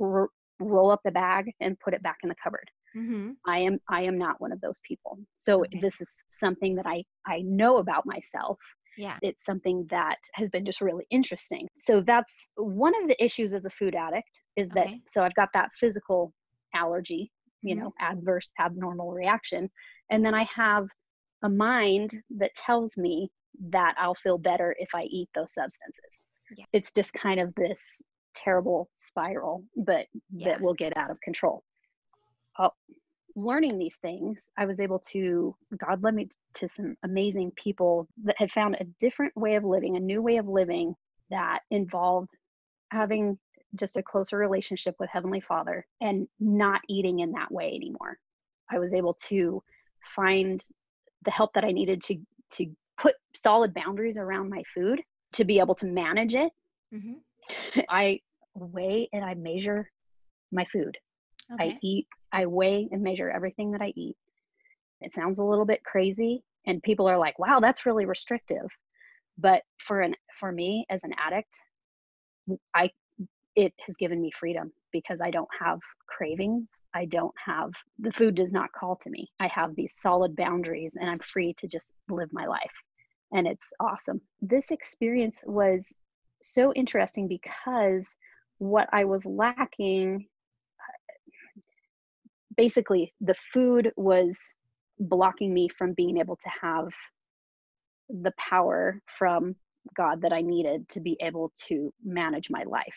r- 0.00 0.28
roll 0.60 0.90
up 0.90 1.00
the 1.04 1.10
bag 1.10 1.50
and 1.60 1.78
put 1.80 1.94
it 1.94 2.02
back 2.02 2.18
in 2.22 2.28
the 2.28 2.34
cupboard 2.42 2.70
mm-hmm. 2.96 3.32
I 3.46 3.58
am 3.58 3.78
I 3.88 4.02
am 4.02 4.16
not 4.18 4.40
one 4.40 4.52
of 4.52 4.60
those 4.60 4.80
people. 4.86 5.18
So 5.38 5.60
Okay. 5.62 5.80
this 5.80 6.00
is 6.00 6.10
something 6.30 6.74
that 6.76 6.86
I 6.86 7.02
I 7.26 7.40
know 7.42 7.78
about 7.78 8.06
myself. 8.06 8.58
Yeah. 8.96 9.18
It's 9.22 9.44
something 9.44 9.86
that 9.90 10.18
has 10.34 10.48
been 10.50 10.64
just 10.64 10.80
really 10.80 11.04
interesting. 11.10 11.66
So 11.76 12.00
that's 12.00 12.32
one 12.56 12.94
of 13.02 13.08
the 13.08 13.22
issues 13.22 13.52
as 13.52 13.66
a 13.66 13.70
food 13.70 13.94
addict 13.96 14.30
is 14.56 14.68
that 14.70 14.86
Okay. 14.86 15.00
so 15.08 15.22
I've 15.24 15.34
got 15.34 15.48
that 15.54 15.70
physical 15.80 16.32
allergy, 16.74 17.32
you 17.64 17.74
know, 17.74 17.92
adverse 17.98 18.52
abnormal 18.60 19.10
reaction, 19.12 19.70
and 20.10 20.24
then 20.24 20.34
I 20.34 20.46
have 20.54 20.86
a 21.42 21.48
mind 21.48 22.22
that 22.38 22.54
tells 22.54 22.96
me 22.96 23.30
that 23.70 23.94
I'll 23.98 24.14
feel 24.14 24.38
better 24.38 24.76
if 24.78 24.88
I 24.94 25.04
eat 25.04 25.28
those 25.34 25.52
substances. 25.54 26.24
Yeah. 26.56 26.64
It's 26.72 26.92
just 26.92 27.12
kind 27.12 27.40
of 27.40 27.54
this 27.54 27.80
terrible 28.34 28.90
spiral, 28.96 29.64
but 29.76 30.06
Yeah. 30.30 30.48
that 30.48 30.60
will 30.60 30.74
get 30.74 30.96
out 30.96 31.10
of 31.10 31.20
control. 31.20 31.62
Oh, 32.58 32.70
learning 33.36 33.78
these 33.78 33.96
things, 33.96 34.48
I 34.56 34.66
was 34.66 34.80
able 34.80 34.98
to, 35.10 35.56
God 35.76 36.02
led 36.02 36.14
me 36.14 36.28
to 36.54 36.68
some 36.68 36.96
amazing 37.02 37.52
people 37.52 38.08
that 38.24 38.36
had 38.38 38.52
found 38.52 38.76
a 38.76 38.84
different 39.00 39.36
way 39.36 39.56
of 39.56 39.64
living, 39.64 39.96
a 39.96 40.00
new 40.00 40.22
way 40.22 40.36
of 40.36 40.46
living 40.46 40.94
that 41.30 41.60
involved 41.70 42.30
having 42.90 43.38
just 43.76 43.96
a 43.96 44.02
closer 44.02 44.38
relationship 44.38 44.94
with 44.98 45.10
Heavenly 45.10 45.40
Father 45.40 45.86
and 46.00 46.28
not 46.40 46.80
eating 46.88 47.20
in 47.20 47.32
that 47.32 47.50
way 47.50 47.72
anymore. 47.74 48.18
I 48.70 48.78
was 48.78 48.92
able 48.92 49.14
to 49.28 49.62
find 50.04 50.62
the 51.24 51.30
help 51.30 51.52
that 51.54 51.64
I 51.64 51.70
needed 51.70 52.02
to 52.04 52.16
to 52.52 52.66
put 52.98 53.14
solid 53.34 53.74
boundaries 53.74 54.16
around 54.16 54.48
my 54.48 54.62
food 54.74 55.02
to 55.32 55.44
be 55.44 55.58
able 55.58 55.74
to 55.76 55.86
manage 55.86 56.34
it. 56.34 56.52
Mm-hmm. 56.94 57.80
I 57.88 58.20
weigh 58.54 59.08
and 59.12 59.24
I 59.24 59.34
measure 59.34 59.90
my 60.52 60.64
food. 60.72 60.96
Okay. 61.52 61.70
I 61.70 61.78
eat, 61.82 62.06
I 62.32 62.46
weigh 62.46 62.88
and 62.90 63.02
measure 63.02 63.30
everything 63.30 63.72
that 63.72 63.82
I 63.82 63.92
eat. 63.96 64.16
It 65.00 65.12
sounds 65.12 65.38
a 65.38 65.44
little 65.44 65.66
bit 65.66 65.82
crazy 65.84 66.44
and 66.66 66.82
people 66.82 67.06
are 67.06 67.18
like, 67.18 67.38
"Wow, 67.38 67.60
that's 67.60 67.84
really 67.84 68.06
restrictive." 68.06 68.66
But 69.36 69.62
for 69.78 70.00
an 70.00 70.14
for 70.36 70.52
me 70.52 70.86
as 70.88 71.04
an 71.04 71.12
addict, 71.18 71.54
I 72.74 72.90
it 73.56 73.72
has 73.86 73.96
given 73.96 74.20
me 74.20 74.30
freedom 74.30 74.72
because 74.92 75.20
I 75.20 75.30
don't 75.30 75.48
have 75.58 75.78
cravings. 76.06 76.70
I 76.94 77.04
don't 77.06 77.34
have 77.44 77.70
the 77.98 78.12
food 78.12 78.34
does 78.34 78.52
not 78.52 78.72
call 78.72 78.96
to 78.96 79.10
me. 79.10 79.28
I 79.40 79.48
have 79.48 79.74
these 79.74 79.94
solid 79.96 80.36
boundaries 80.36 80.96
and 80.98 81.08
I'm 81.08 81.18
free 81.20 81.54
to 81.58 81.68
just 81.68 81.92
live 82.08 82.28
my 82.32 82.46
life. 82.46 82.72
And 83.32 83.46
it's 83.46 83.68
awesome. 83.80 84.20
This 84.40 84.70
experience 84.70 85.42
was 85.46 85.92
so 86.42 86.72
interesting 86.74 87.28
because 87.28 88.14
what 88.58 88.88
I 88.92 89.04
was 89.04 89.24
lacking 89.24 90.26
basically 92.56 93.12
the 93.20 93.34
food 93.52 93.92
was 93.96 94.36
blocking 94.98 95.52
me 95.52 95.68
from 95.76 95.92
being 95.92 96.18
able 96.18 96.36
to 96.36 96.50
have 96.60 96.88
the 98.08 98.32
power 98.38 99.00
from 99.18 99.56
God 99.96 100.22
that 100.22 100.32
I 100.32 100.40
needed 100.40 100.88
to 100.90 101.00
be 101.00 101.16
able 101.20 101.52
to 101.66 101.92
manage 102.04 102.48
my 102.50 102.62
life. 102.64 102.94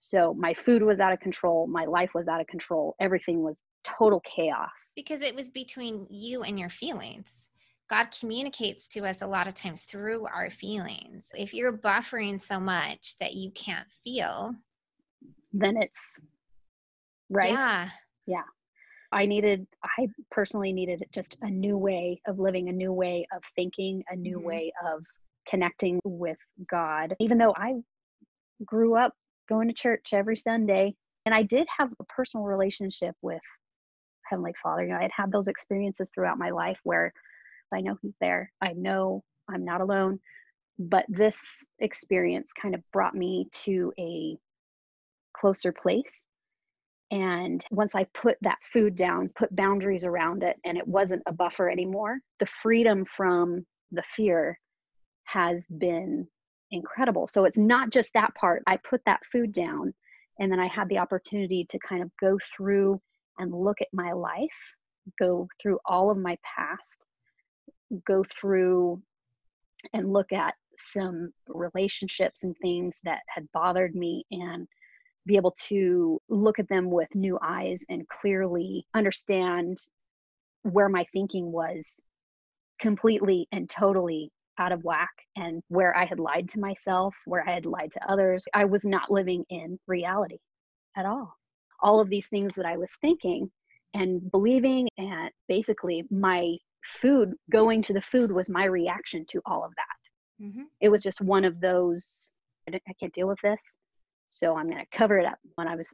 So 0.00 0.34
my 0.34 0.54
food 0.54 0.82
was 0.82 1.00
out 1.00 1.12
of 1.12 1.20
control, 1.20 1.66
my 1.66 1.84
life 1.84 2.10
was 2.14 2.28
out 2.28 2.40
of 2.40 2.46
control, 2.46 2.94
everything 3.00 3.42
was 3.42 3.62
total 3.84 4.22
chaos. 4.36 4.92
Because 4.94 5.22
it 5.22 5.34
was 5.34 5.48
between 5.48 6.06
you 6.08 6.42
and 6.42 6.58
your 6.58 6.70
feelings. 6.70 7.46
God 7.90 8.08
communicates 8.18 8.86
to 8.88 9.06
us 9.06 9.22
a 9.22 9.26
lot 9.26 9.48
of 9.48 9.54
times 9.54 9.82
through 9.82 10.26
our 10.26 10.50
feelings. 10.50 11.30
If 11.34 11.54
you're 11.54 11.76
buffering 11.76 12.40
so 12.40 12.60
much 12.60 13.16
that 13.18 13.34
you 13.34 13.50
can't 13.52 13.86
feel, 14.04 14.54
then 15.52 15.76
it's 15.78 16.20
right. 17.30 17.50
Yeah. 17.50 17.88
Yeah. 18.26 18.42
I 19.10 19.24
needed, 19.24 19.66
I 19.82 20.08
personally 20.30 20.70
needed 20.72 21.02
just 21.14 21.38
a 21.40 21.48
new 21.48 21.78
way 21.78 22.20
of 22.26 22.38
living, 22.38 22.68
a 22.68 22.72
new 22.72 22.92
way 22.92 23.26
of 23.34 23.42
thinking, 23.56 24.04
a 24.10 24.16
new 24.16 24.36
mm-hmm. 24.36 24.46
way 24.46 24.72
of 24.86 25.02
connecting 25.48 25.98
with 26.04 26.36
God. 26.70 27.16
Even 27.18 27.38
though 27.38 27.54
I 27.56 27.76
grew 28.66 28.96
up 28.96 29.14
going 29.48 29.68
to 29.68 29.74
church 29.74 30.10
every 30.12 30.36
Sunday, 30.36 30.94
and 31.26 31.34
I 31.34 31.42
did 31.42 31.66
have 31.76 31.90
a 32.00 32.04
personal 32.04 32.46
relationship 32.46 33.14
with 33.22 33.40
Heavenly 34.24 34.54
Father. 34.62 34.82
You 34.82 34.90
know, 34.90 34.98
I 34.98 35.02
had 35.02 35.10
had 35.14 35.32
those 35.32 35.48
experiences 35.48 36.10
throughout 36.14 36.38
my 36.38 36.50
life 36.50 36.78
where 36.84 37.12
I 37.72 37.80
know 37.80 37.96
He's 38.02 38.16
there, 38.20 38.50
I 38.60 38.72
know 38.72 39.22
I'm 39.50 39.64
not 39.64 39.80
alone. 39.80 40.20
But 40.78 41.06
this 41.08 41.38
experience 41.80 42.52
kind 42.52 42.74
of 42.74 42.82
brought 42.92 43.14
me 43.14 43.48
to 43.64 43.92
a 43.98 44.36
closer 45.34 45.72
place 45.72 46.24
and 47.10 47.64
once 47.70 47.94
I 47.94 48.04
put 48.14 48.36
that 48.42 48.58
food 48.62 48.94
down, 48.94 49.30
put 49.34 49.54
boundaries 49.54 50.04
around 50.04 50.42
it, 50.42 50.56
and 50.64 50.76
it 50.76 50.86
wasn't 50.86 51.22
a 51.26 51.32
buffer 51.32 51.70
anymore, 51.70 52.18
the 52.38 52.46
freedom 52.62 53.06
from 53.16 53.64
the 53.92 54.02
fear 54.02 54.58
has 55.24 55.66
been 55.68 56.28
incredible. 56.70 57.26
So 57.26 57.44
it's 57.44 57.58
not 57.58 57.90
just 57.90 58.12
that 58.14 58.34
part. 58.34 58.62
I 58.66 58.76
put 58.78 59.00
that 59.06 59.24
food 59.30 59.52
down, 59.52 59.94
and 60.38 60.50
then 60.50 60.60
I 60.60 60.66
had 60.66 60.88
the 60.88 60.98
opportunity 60.98 61.66
to 61.70 61.78
kind 61.78 62.02
of 62.02 62.10
go 62.20 62.38
through 62.56 63.00
and 63.38 63.52
look 63.52 63.80
at 63.80 63.88
my 63.92 64.12
life, 64.12 64.48
go 65.18 65.48
through 65.60 65.78
all 65.84 66.10
of 66.10 66.18
my 66.18 66.36
past, 66.42 67.06
go 68.06 68.24
through 68.24 69.02
and 69.92 70.12
look 70.12 70.32
at 70.32 70.54
some 70.76 71.32
relationships 71.48 72.42
and 72.42 72.56
things 72.58 73.00
that 73.04 73.20
had 73.28 73.48
bothered 73.52 73.94
me 73.94 74.24
and 74.30 74.66
be 75.26 75.36
able 75.36 75.54
to 75.68 76.20
look 76.28 76.58
at 76.58 76.68
them 76.68 76.90
with 76.90 77.08
new 77.14 77.38
eyes 77.42 77.82
and 77.88 78.08
clearly 78.08 78.86
understand 78.94 79.78
where 80.62 80.88
my 80.88 81.04
thinking 81.12 81.52
was 81.52 81.84
completely 82.80 83.46
and 83.52 83.68
totally 83.68 84.30
out 84.58 84.72
of 84.72 84.84
whack 84.84 85.10
and 85.36 85.62
where 85.68 85.96
I 85.96 86.04
had 86.04 86.18
lied 86.18 86.48
to 86.50 86.60
myself, 86.60 87.16
where 87.26 87.48
I 87.48 87.54
had 87.54 87.66
lied 87.66 87.92
to 87.92 88.10
others. 88.10 88.44
I 88.54 88.64
was 88.64 88.84
not 88.84 89.10
living 89.10 89.44
in 89.50 89.78
reality 89.86 90.38
at 90.96 91.06
all. 91.06 91.34
All 91.82 92.00
of 92.00 92.10
these 92.10 92.28
things 92.28 92.54
that 92.56 92.66
I 92.66 92.76
was 92.76 92.92
thinking 93.00 93.50
and 93.94 94.30
believing, 94.30 94.88
and 94.98 95.30
basically 95.48 96.04
my 96.10 96.56
food, 96.84 97.34
going 97.50 97.82
to 97.82 97.92
the 97.92 98.02
food 98.02 98.32
was 98.32 98.48
my 98.48 98.64
reaction 98.64 99.24
to 99.30 99.40
all 99.46 99.64
of 99.64 99.72
that. 99.76 100.44
Mm-hmm. 100.44 100.62
It 100.80 100.88
was 100.88 101.02
just 101.02 101.20
one 101.20 101.44
of 101.44 101.60
those, 101.60 102.30
I 102.68 102.78
can't 103.00 103.14
deal 103.14 103.28
with 103.28 103.38
this. 103.42 103.60
So 104.28 104.56
I'm 104.56 104.68
going 104.68 104.84
to 104.84 104.96
cover 104.96 105.18
it 105.18 105.26
up. 105.26 105.38
When 105.54 105.68
I 105.68 105.74
was, 105.74 105.88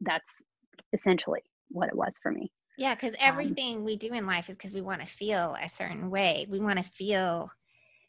that's 0.00 0.42
essentially 0.92 1.42
what 1.68 1.88
it 1.88 1.96
was 1.96 2.18
for 2.22 2.32
me. 2.32 2.50
Yeah, 2.76 2.94
because 2.94 3.12
um 3.14 3.18
everything 3.20 3.78
um, 3.78 3.84
we 3.84 3.96
do 3.96 4.12
in 4.12 4.26
life 4.26 4.48
is 4.48 4.56
because 4.56 4.72
we 4.72 4.80
want 4.80 5.00
to 5.00 5.06
feel 5.06 5.56
a 5.60 5.68
certain 5.68 6.10
way. 6.10 6.46
We 6.48 6.60
want 6.60 6.78
to 6.78 6.84
feel 6.84 7.50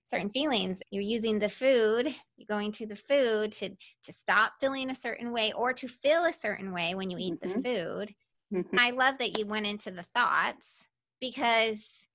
certain 0.09 0.29
feelings. 0.29 0.81
You're 0.91 1.03
using 1.03 1.39
the 1.39 1.49
food, 1.49 2.13
you're 2.37 2.47
going 2.47 2.71
to 2.73 2.85
the 2.85 2.95
food 2.95 3.51
to 3.53 3.69
to 3.69 4.13
stop 4.13 4.53
feeling 4.59 4.89
a 4.89 4.95
certain 4.95 5.31
way 5.31 5.53
or 5.55 5.73
to 5.73 5.87
feel 5.87 6.25
a 6.25 6.33
certain 6.33 6.73
way 6.73 6.95
when 6.95 7.09
you 7.09 7.17
eat 7.19 7.39
mm-hmm. 7.39 7.61
the 7.61 7.63
food. 7.63 8.15
Mm-hmm. 8.53 8.79
I 8.79 8.91
love 8.91 9.15
that 9.19 9.37
you 9.37 9.45
went 9.45 9.67
into 9.67 9.91
the 9.91 10.05
thoughts 10.15 10.87
because 11.21 12.05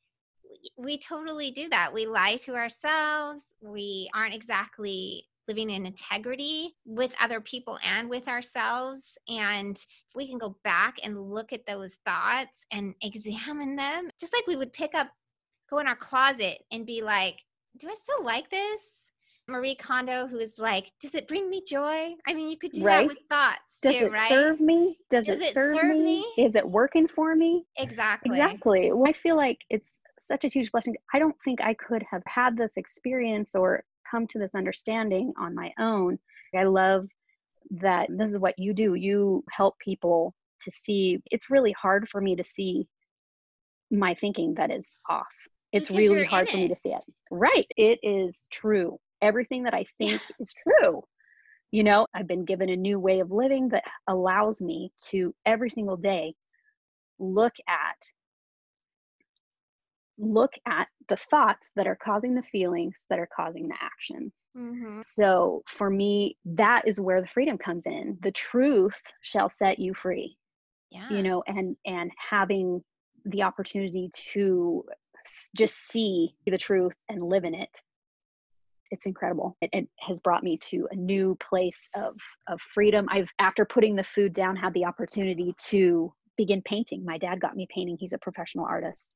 we 0.77 0.99
totally 0.99 1.51
do 1.51 1.69
that. 1.69 1.93
We 1.93 2.07
lie 2.07 2.37
to 2.45 2.55
ourselves. 2.55 3.43
We 3.61 4.11
aren't 4.15 4.35
exactly 4.35 5.29
living 5.47 5.71
in 5.71 5.87
integrity 5.87 6.75
with 6.87 7.13
other 7.21 7.41
people 7.41 7.79
and 7.85 8.09
with 8.09 8.29
ourselves. 8.29 9.19
And 9.29 9.77
if 9.77 10.15
we 10.15 10.27
can 10.27 10.39
go 10.39 10.57
back 10.65 10.97
and 11.03 11.31
look 11.31 11.53
at 11.53 11.67
those 11.67 11.99
thoughts 12.07 12.65
and 12.71 12.95
examine 13.03 13.77
them, 13.77 14.11
just 14.19 14.33
like 14.33 14.47
we 14.47 14.57
would 14.57 14.73
pick 14.73 14.95
up, 14.95 15.11
go 15.71 15.79
in 15.79 15.87
our 15.87 15.97
closet 15.97 16.59
and 16.73 16.87
be 16.87 17.03
like, 17.03 17.37
do 17.79 17.89
I 17.89 17.95
still 17.95 18.25
like 18.25 18.51
this? 18.51 19.05
Marie 19.47 19.75
Kondo, 19.75 20.27
who 20.27 20.39
is 20.39 20.59
like, 20.59 20.91
does 21.01 21.15
it 21.15 21.29
bring 21.29 21.51
me 21.51 21.63
joy? 21.67 22.15
I 22.27 22.33
mean, 22.33 22.49
you 22.49 22.57
could 22.57 22.73
do 22.73 22.83
right? 22.83 23.07
that 23.07 23.09
with 23.09 23.19
thoughts 23.29 23.79
Does 23.83 23.95
too, 23.95 24.07
it 24.07 24.13
right? 24.13 24.29
serve 24.29 24.59
me? 24.59 24.99
Does, 25.11 25.29
it 25.29 25.29
serve 25.29 25.39
me? 25.39 25.39
Does 25.39 25.43
it, 25.43 25.49
it, 25.49 25.55
serve, 25.55 25.77
serve 25.77 25.97
me? 25.97 26.25
me? 26.37 26.45
Is 26.45 26.55
it 26.55 26.67
working 26.67 27.07
for 27.07 27.37
me? 27.37 27.67
Exactly. 27.77 28.31
Exactly. 28.31 28.93
Well, 28.93 29.09
I 29.09 29.13
feel 29.13 29.37
like 29.37 29.59
it's 29.69 30.01
such 30.19 30.45
a 30.45 30.49
huge 30.49 30.73
blessing. 30.73 30.97
I 31.13 31.19
don't 31.19 31.37
think 31.45 31.61
I 31.61 31.75
could 31.75 32.03
have 32.11 32.23
had 32.27 32.57
this 32.57 32.79
experience 32.79 33.55
or 33.55 33.85
come 34.11 34.27
to 34.29 34.39
this 34.39 34.55
understanding 34.55 35.35
on 35.39 35.55
my 35.55 35.73
own. 35.79 36.19
I 36.57 36.65
love 36.65 37.09
that 37.71 38.09
this 38.11 38.31
is 38.31 38.39
what 38.39 38.59
you 38.59 38.73
do. 38.73 38.95
You 38.95 39.45
help 39.51 39.79
people 39.79 40.35
to 40.61 40.71
see. 40.71 41.23
It's 41.31 41.51
really 41.51 41.73
hard 41.73 42.09
for 42.09 42.21
me 42.21 42.37
to 42.37 42.45
see 42.45 42.89
my 43.91 44.15
thinking 44.15 44.55
that 44.55 44.73
is 44.73 44.97
off. 45.09 45.27
It's 45.75 45.89
because 45.89 46.11
really 46.11 46.25
hard 46.25 46.49
for 46.49 46.57
it. 46.57 46.61
me 46.61 46.69
to 46.69 46.77
see 46.77 46.91
it. 46.91 47.03
Right. 47.31 47.67
It 47.77 47.99
is 48.03 48.45
true. 48.51 48.99
Everything 49.21 49.65
that 49.65 49.75
I 49.75 49.85
think 49.99 50.23
is 50.39 50.55
true. 50.55 51.03
You 51.73 51.83
know, 51.83 52.07
I've 52.15 52.29
been 52.29 52.45
given 52.45 52.69
a 52.69 52.77
new 52.77 53.01
way 53.01 53.19
of 53.19 53.33
living 53.33 53.71
that 53.71 53.83
allows 54.07 54.61
me 54.61 54.93
to 55.09 55.35
every 55.45 55.69
single 55.69 55.97
day 55.97 56.35
look 57.19 57.55
at 57.69 57.97
look 60.17 60.53
at 60.65 60.87
the 61.09 61.17
thoughts 61.17 61.73
that 61.75 61.89
are 61.89 61.97
causing 61.97 62.37
the 62.37 62.43
feelings 62.43 63.05
that 63.11 63.19
are 63.19 63.29
causing 63.35 63.67
the 63.67 63.75
actions. 63.81 64.33
Mm-hmm. 64.57 65.01
So 65.03 65.65
for 65.67 65.91
me, 65.91 66.37
that 66.45 66.83
is 66.87 67.01
where 67.01 67.21
the 67.21 67.27
freedom 67.27 67.59
comes 67.59 67.85
in. 67.87 68.17
The 68.23 68.31
truth 68.31 68.95
shall 69.23 69.49
set 69.49 69.81
you 69.81 69.93
free. 69.93 70.37
Yeah. 70.93 71.11
You 71.11 71.25
know, 71.25 71.43
and 71.49 71.77
and 71.85 72.13
having 72.31 72.85
the 73.25 73.43
opportunity 73.43 74.11
to 74.33 74.85
just 75.57 75.91
see 75.91 76.35
the 76.47 76.59
truth 76.59 76.95
and 77.09 77.21
live 77.23 77.45
in 77.45 77.55
it. 77.55 77.71
It's 78.91 79.07
incredible. 79.07 79.57
It, 79.61 79.71
it, 79.73 79.89
has 80.01 80.21
brought 80.21 80.45
me 80.45 80.59
to 80.71 80.87
a 80.91 80.97
new 80.97 81.37
place 81.37 81.89
of 81.97 82.17
of 82.49 82.61
freedom. 82.61 83.07
I've 83.11 83.31
after 83.39 83.65
putting 83.65 83.97
the 83.97 84.05
food 84.05 84.33
down 84.33 84.57
had 84.57 84.75
the 84.75 84.85
opportunity 84.85 85.55
to 85.69 86.13
begin 86.37 86.63
painting. 86.63 87.05
My 87.05 87.19
dad 87.19 87.41
got 87.41 87.57
me 87.57 87.67
painting. 87.75 87.97
He's 87.99 88.13
a 88.13 88.19
professional 88.19 88.67
artist. 88.67 89.15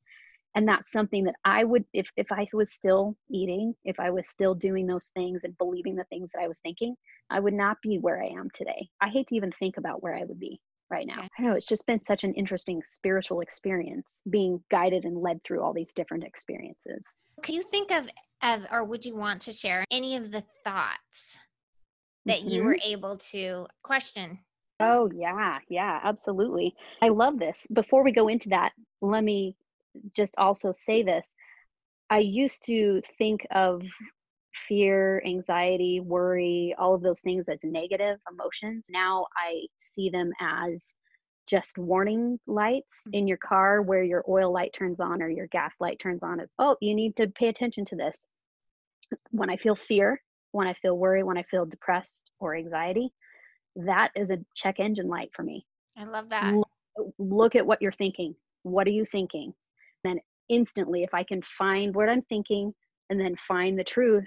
And 0.54 0.66
that's 0.66 0.90
something 0.90 1.24
that 1.24 1.34
i 1.44 1.62
would 1.62 1.84
if 1.92 2.10
if 2.16 2.32
i 2.32 2.46
was 2.54 2.72
still 2.72 3.16
eating 3.30 3.74
if 3.84 4.00
i 4.00 4.10
was 4.10 4.28
still 4.28 4.54
doing 4.54 4.86
those 4.86 5.08
things 5.14 5.42
and 5.44 5.56
believing 5.58 5.94
the 5.94 6.04
things 6.04 6.30
that 6.32 6.42
i 6.42 6.48
was 6.48 6.58
thinking 6.58 6.96
i 7.30 7.38
would 7.38 7.52
not 7.52 7.76
be 7.82 7.98
where 7.98 8.20
i 8.20 8.26
am 8.26 8.48
today. 8.54 8.88
I 9.00 9.08
hate 9.10 9.28
to 9.28 9.36
even 9.36 9.52
think 9.52 9.76
about 9.76 10.02
where 10.02 10.16
i 10.16 10.24
would 10.24 10.40
be 10.40 10.58
right 10.90 11.06
now 11.06 11.26
i 11.38 11.42
know 11.42 11.52
it's 11.52 11.66
just 11.66 11.86
been 11.86 12.02
such 12.02 12.24
an 12.24 12.34
interesting 12.34 12.82
spiritual 12.84 13.40
experience 13.40 14.22
being 14.30 14.62
guided 14.70 15.04
and 15.04 15.16
led 15.18 15.42
through 15.44 15.62
all 15.62 15.72
these 15.72 15.92
different 15.92 16.24
experiences 16.24 17.16
can 17.42 17.54
you 17.54 17.62
think 17.62 17.90
of 17.90 18.08
of 18.42 18.62
or 18.70 18.84
would 18.84 19.04
you 19.04 19.16
want 19.16 19.40
to 19.40 19.52
share 19.52 19.84
any 19.90 20.16
of 20.16 20.30
the 20.30 20.42
thoughts 20.64 21.36
that 22.26 22.40
mm-hmm. 22.40 22.48
you 22.48 22.62
were 22.62 22.78
able 22.84 23.16
to 23.16 23.66
question 23.82 24.38
Oh, 24.80 25.10
yeah, 25.12 25.58
yeah, 25.68 25.98
absolutely. 26.04 26.72
I 27.02 27.08
love 27.08 27.40
this. 27.40 27.66
Before 27.72 28.04
we 28.04 28.12
go 28.12 28.28
into 28.28 28.50
that, 28.50 28.70
let 29.00 29.24
me 29.24 29.56
just 30.14 30.36
also 30.38 30.70
say 30.70 31.02
this 31.02 31.32
I 32.10 32.18
used 32.18 32.64
to 32.66 33.02
think 33.18 33.46
of 33.50 33.82
fear, 34.68 35.22
anxiety, 35.26 36.00
worry, 36.00 36.74
all 36.78 36.94
of 36.94 37.02
those 37.02 37.20
things 37.20 37.48
as 37.48 37.58
negative 37.64 38.18
emotions. 38.30 38.86
Now 38.90 39.26
I 39.36 39.66
see 39.78 40.10
them 40.10 40.30
as 40.40 40.94
just 41.48 41.78
warning 41.78 42.38
lights 42.46 42.94
mm. 43.08 43.18
in 43.18 43.26
your 43.26 43.38
car 43.38 43.82
where 43.82 44.04
your 44.04 44.24
oil 44.28 44.52
light 44.52 44.72
turns 44.72 45.00
on 45.00 45.22
or 45.22 45.30
your 45.30 45.46
gas 45.48 45.74
light 45.80 45.98
turns 45.98 46.22
on. 46.22 46.40
It's, 46.40 46.52
oh, 46.58 46.76
you 46.80 46.94
need 46.94 47.16
to 47.16 47.26
pay 47.28 47.48
attention 47.48 47.84
to 47.86 47.96
this. 47.96 48.18
When 49.30 49.48
I 49.48 49.56
feel 49.56 49.74
fear, 49.74 50.20
when 50.52 50.68
I 50.68 50.74
feel 50.74 50.96
worry, 50.96 51.22
when 51.22 51.38
I 51.38 51.42
feel 51.44 51.64
depressed 51.64 52.30
or 52.38 52.54
anxiety, 52.54 53.10
that 53.76 54.10
is 54.14 54.30
a 54.30 54.38
check 54.54 54.78
engine 54.78 55.08
light 55.08 55.30
for 55.34 55.42
me. 55.42 55.64
I 55.96 56.04
love 56.04 56.28
that. 56.28 56.52
Look, 56.54 56.68
look 57.18 57.56
at 57.56 57.66
what 57.66 57.80
you're 57.80 57.92
thinking. 57.92 58.34
What 58.62 58.86
are 58.86 58.90
you 58.90 59.06
thinking? 59.10 59.54
Then 60.04 60.20
instantly, 60.48 61.02
if 61.02 61.14
I 61.14 61.22
can 61.22 61.40
find 61.42 61.94
what 61.94 62.08
I'm 62.08 62.22
thinking 62.22 62.74
and 63.08 63.18
then 63.18 63.36
find 63.36 63.78
the 63.78 63.84
truth, 63.84 64.26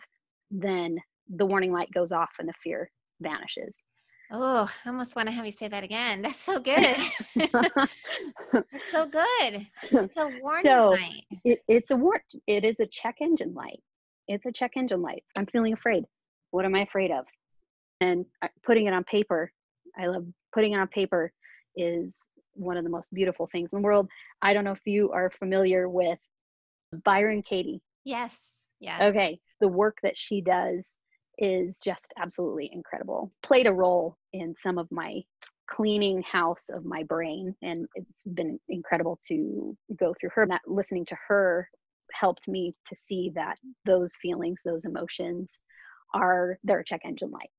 then 0.52 0.98
the 1.36 1.46
warning 1.46 1.72
light 1.72 1.92
goes 1.94 2.12
off 2.12 2.32
and 2.40 2.48
the 2.48 2.54
fear 2.64 2.92
vanishes. 3.22 3.84
Oh, 4.34 4.70
I 4.86 4.90
almost 4.90 5.16
want 5.16 5.28
to 5.28 5.34
have 5.34 5.46
you 5.46 5.52
say 5.52 5.68
that 5.68 5.84
again. 5.84 6.22
That's 6.22 6.40
so 6.40 6.60
good. 6.60 6.96
it's 7.36 8.92
so 8.92 9.06
good. 9.06 9.66
It's 9.92 10.18
a 10.18 10.30
warning 10.42 10.64
so 10.64 10.90
light. 10.90 11.24
it, 11.44 11.62
it's 11.68 11.92
a 11.92 11.96
war. 11.96 12.22
It 12.48 12.64
is 12.64 12.80
a 12.80 12.86
check 12.86 13.18
engine 13.22 13.54
light. 13.54 13.82
It's 14.28 14.46
a 14.46 14.52
check 14.52 14.72
engine 14.78 15.02
light. 15.02 15.24
I'm 15.38 15.48
feeling 15.48 15.74
afraid. 15.74 16.06
What 16.52 16.64
am 16.66 16.76
I 16.76 16.82
afraid 16.82 17.12
of? 17.12 17.26
And 18.00 18.26
putting 18.64 18.86
it 18.88 18.94
on 18.94 19.04
paper. 19.04 19.52
I 19.98 20.08
love 20.08 20.26
putting 20.54 20.74
it 20.74 20.78
on 20.78 20.88
paper. 20.88 21.34
Is 21.76 22.22
one 22.54 22.78
of 22.78 22.84
the 22.84 22.90
most 22.90 23.14
beautiful 23.14 23.48
things 23.52 23.70
in 23.72 23.82
the 23.82 23.84
world. 23.86 24.10
I 24.42 24.54
don't 24.54 24.64
know 24.64 24.72
if 24.72 24.86
you 24.86 25.12
are 25.12 25.30
familiar 25.30 25.90
with 25.90 26.20
Byron 27.04 27.42
Katie. 27.44 27.82
Yes. 28.06 28.38
Yes. 28.82 29.00
Okay, 29.02 29.40
the 29.62 29.68
work 29.70 29.98
that 30.04 30.18
she 30.18 30.42
does 30.42 30.98
is 31.38 31.80
just 31.84 32.14
absolutely 32.18 32.70
incredible. 32.74 33.32
Played 33.44 33.68
a 33.68 33.74
role 33.74 34.18
in 34.34 34.56
some 34.56 34.78
of 34.78 34.92
my 34.92 35.22
cleaning 35.70 36.22
house 36.24 36.68
of 36.70 36.84
my 36.84 37.04
brain, 37.04 37.56
and 37.62 37.88
it's 37.96 38.24
been 38.34 38.60
incredible 38.68 39.18
to 39.28 39.78
go 39.98 40.14
through 40.20 40.32
her. 40.34 40.48
That 40.48 40.62
listening 40.68 41.06
to 41.06 41.18
her 41.28 41.70
helped 42.12 42.48
me 42.48 42.74
to 42.88 42.96
see 42.96 43.32
that 43.36 43.58
those 43.86 44.14
feelings, 44.22 44.62
those 44.66 44.86
emotions, 44.86 45.60
are 46.14 46.58
they're 46.64 46.84
check 46.84 47.02
engine 47.06 47.32
light, 47.32 47.52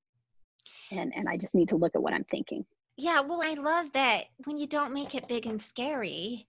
and 0.91 1.13
and 1.15 1.27
I 1.27 1.37
just 1.37 1.55
need 1.55 1.69
to 1.69 1.77
look 1.77 1.95
at 1.95 2.03
what 2.03 2.13
I'm 2.13 2.25
thinking. 2.25 2.65
Yeah, 2.97 3.21
well, 3.21 3.41
I 3.41 3.53
love 3.53 3.93
that 3.93 4.25
when 4.45 4.57
you 4.59 4.67
don't 4.67 4.93
make 4.93 5.15
it 5.15 5.27
big 5.27 5.47
and 5.47 5.59
scary, 5.59 6.47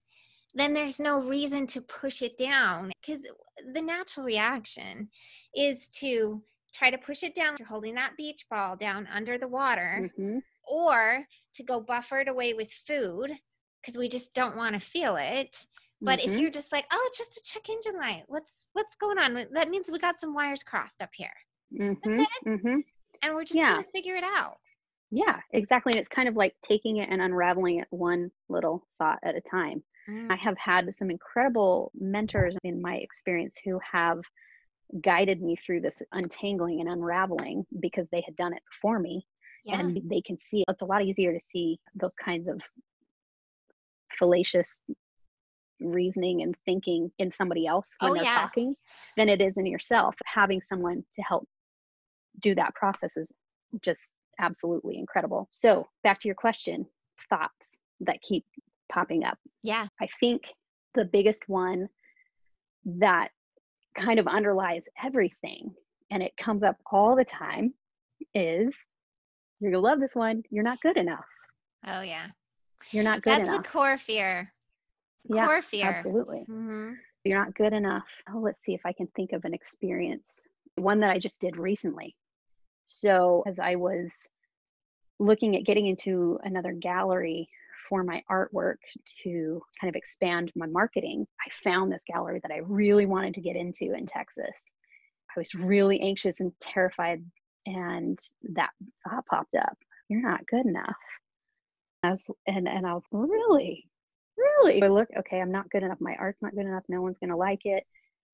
then 0.55 0.73
there's 0.73 0.99
no 0.99 1.19
reason 1.21 1.67
to 1.67 1.81
push 1.81 2.21
it 2.21 2.37
down 2.37 2.91
because 3.01 3.21
the 3.73 3.81
natural 3.81 4.25
reaction 4.25 5.09
is 5.55 5.89
to 5.89 6.41
try 6.73 6.89
to 6.89 6.97
push 6.97 7.23
it 7.23 7.35
down. 7.35 7.55
You're 7.59 7.67
holding 7.67 7.95
that 7.95 8.17
beach 8.17 8.45
ball 8.49 8.75
down 8.75 9.07
under 9.07 9.37
the 9.37 9.47
water, 9.47 10.09
Mhm. 10.17 10.41
or 10.63 11.27
to 11.53 11.63
go 11.63 11.79
buffer 11.79 12.19
it 12.19 12.27
away 12.27 12.53
with 12.53 12.71
food 12.71 13.31
because 13.81 13.97
we 13.97 14.09
just 14.09 14.33
don't 14.33 14.55
want 14.55 14.73
to 14.73 14.79
feel 14.79 15.15
it. 15.17 15.67
But 16.01 16.23
if 16.25 16.31
Mhm. 16.33 16.39
you're 16.41 16.51
just 16.51 16.71
like, 16.71 16.85
oh, 16.91 17.03
it's 17.07 17.17
just 17.17 17.37
a 17.37 17.43
check 17.43 17.69
engine 17.69 17.97
light. 17.97 18.23
What's 18.27 18.67
what's 18.73 18.95
going 18.95 19.17
on? 19.19 19.33
That 19.53 19.69
means 19.69 19.89
we 19.91 19.99
got 19.99 20.19
some 20.19 20.33
wires 20.33 20.63
crossed 20.63 21.01
up 21.01 21.13
here, 21.13 21.33
Mhm. 21.71 21.97
it. 22.03 22.29
Mhm. 22.45 22.83
and 23.21 23.33
we're 23.33 23.43
just 23.45 23.55
Yeah. 23.55 23.75
gonna 23.75 23.87
figure 23.93 24.15
it 24.15 24.23
out. 24.23 24.59
Yeah, 25.11 25.41
exactly. 25.51 25.93
And 25.93 25.99
it's 25.99 26.09
kind 26.09 26.27
of 26.27 26.35
like 26.35 26.55
taking 26.61 26.97
it 26.97 27.09
and 27.09 27.21
unraveling 27.21 27.79
it 27.79 27.87
one 27.91 28.31
little 28.49 28.85
thought 28.97 29.19
at 29.23 29.35
a 29.35 29.41
time. 29.41 29.83
Mm, 30.09 30.31
I 30.31 30.35
have 30.35 30.57
had 30.57 30.93
some 30.93 31.09
incredible 31.09 31.91
mentors 31.95 32.55
in 32.63 32.81
my 32.81 32.95
experience 32.95 33.57
who 33.63 33.79
have 33.91 34.21
guided 35.01 35.41
me 35.41 35.55
through 35.55 35.81
this 35.81 36.01
untangling 36.11 36.79
and 36.79 36.89
unraveling 36.89 37.65
because 37.79 38.07
they 38.11 38.21
had 38.25 38.35
done 38.35 38.53
it 38.53 38.61
before 38.71 38.99
me 38.99 39.25
yeah. 39.65 39.79
and 39.79 39.99
they 40.09 40.21
can 40.21 40.37
see 40.39 40.63
it's 40.67 40.83
a 40.83 40.85
lot 40.85 41.03
easier 41.03 41.33
to 41.33 41.39
see 41.39 41.79
those 41.95 42.13
kinds 42.13 42.47
of 42.47 42.61
fallacious 44.17 44.79
reasoning 45.81 46.43
and 46.43 46.55
thinking 46.65 47.11
in 47.17 47.31
somebody 47.31 47.67
else 47.67 47.95
when 47.99 48.11
Oh, 48.11 48.13
they're 48.13 48.23
yeah. 48.23 48.41
talking 48.41 48.75
than 49.17 49.27
it 49.27 49.41
is 49.41 49.57
in 49.57 49.65
yourself 49.65 50.15
having 50.25 50.61
someone 50.61 51.03
to 51.15 51.21
help 51.21 51.47
do 52.39 52.55
that 52.55 52.75
process 52.75 53.17
is 53.17 53.31
just 53.81 54.07
absolutely 54.39 54.97
incredible 54.97 55.49
so 55.51 55.87
back 56.03 56.19
to 56.19 56.27
your 56.27 56.35
question 56.35 56.85
thoughts 57.29 57.77
that 58.01 58.21
keep 58.21 58.45
popping 58.95 59.23
up 59.23 59.37
yeah. 59.65 59.87
I 59.99 60.07
think 60.19 60.43
the 60.93 61.05
biggest 61.05 61.49
one 61.49 61.89
that 62.85 63.29
kind 63.97 64.19
of 64.19 64.27
underlies 64.27 64.83
everything 65.03 65.73
and 66.11 66.21
it 66.21 66.37
comes 66.37 66.61
up 66.61 66.77
all 66.91 67.15
the 67.15 67.25
time 67.25 67.73
is 68.35 68.71
you're 69.59 69.71
gonna 69.71 69.81
love 69.81 69.99
this 69.99 70.13
one. 70.13 70.43
You're 70.51 70.63
not 70.63 70.81
good 70.81 70.97
enough. 70.97 71.25
Oh 71.87 72.01
yeah. 72.01 72.27
You're 72.91 73.03
not 73.03 73.23
good 73.23 73.31
That's 73.31 73.49
enough. 73.49 73.55
That's 73.63 73.69
a 73.69 73.71
core 73.71 73.97
fear. 73.97 74.53
yeah, 75.27 75.47
core 75.47 75.63
fear. 75.63 75.87
absolutely. 75.87 76.41
hmm 76.41 76.91
You're 77.23 77.39
not 77.39 77.55
good 77.55 77.73
enough. 77.73 78.05
Oh, 78.31 78.37
let's 78.37 78.61
see 78.63 78.75
if 78.75 78.85
I 78.85 78.93
can 78.93 79.07
think 79.15 79.31
of 79.31 79.45
an 79.45 79.55
experience. 79.55 80.43
One 80.75 80.99
that 80.99 81.09
I 81.09 81.17
just 81.17 81.41
did 81.41 81.57
recently. 81.57 82.15
So 82.85 83.41
as 83.47 83.57
I 83.57 83.75
was 83.77 84.29
looking 85.17 85.55
at 85.55 85.65
getting 85.65 85.87
into 85.87 86.37
another 86.43 86.73
gallery 86.73 87.49
for 87.87 88.03
my 88.03 88.21
artwork 88.29 88.77
to 89.23 89.61
kind 89.79 89.89
of 89.89 89.95
expand 89.95 90.51
my 90.55 90.67
marketing, 90.67 91.25
I 91.45 91.49
found 91.63 91.91
this 91.91 92.03
gallery 92.07 92.39
that 92.43 92.51
I 92.51 92.59
really 92.59 93.05
wanted 93.05 93.33
to 93.35 93.41
get 93.41 93.55
into 93.55 93.93
in 93.93 94.05
Texas. 94.05 94.53
I 95.35 95.39
was 95.39 95.53
really 95.55 95.99
anxious 95.99 96.39
and 96.39 96.51
terrified, 96.59 97.23
and 97.65 98.17
that 98.53 98.71
thought 99.03 99.25
popped 99.25 99.55
up. 99.55 99.77
You're 100.07 100.21
not 100.21 100.45
good 100.47 100.65
enough. 100.65 100.97
I 102.03 102.11
was, 102.11 102.23
and 102.47 102.67
and 102.67 102.85
I 102.85 102.93
was 102.93 103.03
really, 103.11 103.89
really. 104.37 104.81
I 104.81 104.87
look, 104.87 105.09
okay, 105.17 105.41
I'm 105.41 105.51
not 105.51 105.69
good 105.69 105.83
enough. 105.83 105.99
My 105.99 106.15
art's 106.19 106.41
not 106.41 106.55
good 106.55 106.65
enough. 106.65 106.83
No 106.87 107.01
one's 107.01 107.17
gonna 107.19 107.37
like 107.37 107.65
it. 107.65 107.83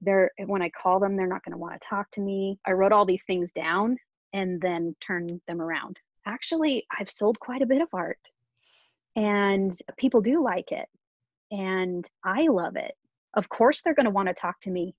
They're 0.02 0.32
when 0.46 0.62
I 0.62 0.70
call 0.70 1.00
them, 1.00 1.16
they're 1.16 1.28
not 1.28 1.44
gonna 1.44 1.58
want 1.58 1.80
to 1.80 1.88
talk 1.88 2.12
to 2.12 2.22
me. 2.22 2.60
I 2.66 2.72
wrote 2.72 2.92
all 2.92 3.06
these 3.06 3.24
things 3.26 3.50
down 3.54 3.98
and 4.34 4.62
then 4.62 4.96
turned 5.02 5.42
them 5.48 5.62
around. 5.62 5.98
Actually, 6.26 6.86
I've 6.98 7.10
sold 7.10 7.40
quite 7.40 7.62
a 7.62 7.68
bit 7.68 7.82
of 7.82 7.88
art 7.94 8.20
and 9.16 9.78
people 9.98 10.22
do 10.22 10.44
like 10.44 10.72
it 10.72 10.88
and 11.52 12.08
i 12.24 12.48
love 12.48 12.76
it. 12.76 12.94
Of 13.34 13.50
course 13.50 13.82
they're 13.82 13.96
going 13.96 14.06
to 14.06 14.12
want 14.12 14.28
to 14.28 14.34
talk 14.34 14.60
to 14.62 14.70
me. 14.70 14.96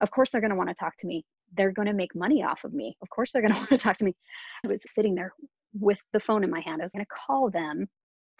Of 0.00 0.10
course 0.10 0.30
they're 0.30 0.40
going 0.40 0.50
to 0.50 0.56
want 0.56 0.68
to 0.68 0.74
talk 0.74 0.96
to 0.98 1.06
me. 1.06 1.24
They're 1.56 1.72
going 1.72 1.88
to 1.88 1.94
make 1.94 2.14
money 2.14 2.42
off 2.42 2.64
of 2.64 2.72
me. 2.72 2.96
Of 3.02 3.08
course 3.10 3.32
they're 3.32 3.42
going 3.42 3.54
to 3.54 3.60
want 3.60 3.70
to 3.70 3.78
talk 3.78 3.96
to 3.98 4.04
me. 4.04 4.14
I 4.64 4.68
was 4.68 4.82
sitting 4.86 5.14
there 5.14 5.32
with 5.78 5.98
the 6.12 6.20
phone 6.20 6.44
in 6.44 6.50
my 6.50 6.60
hand. 6.60 6.82
I 6.82 6.84
was 6.84 6.92
going 6.92 7.04
to 7.04 7.26
call 7.26 7.50
them 7.50 7.88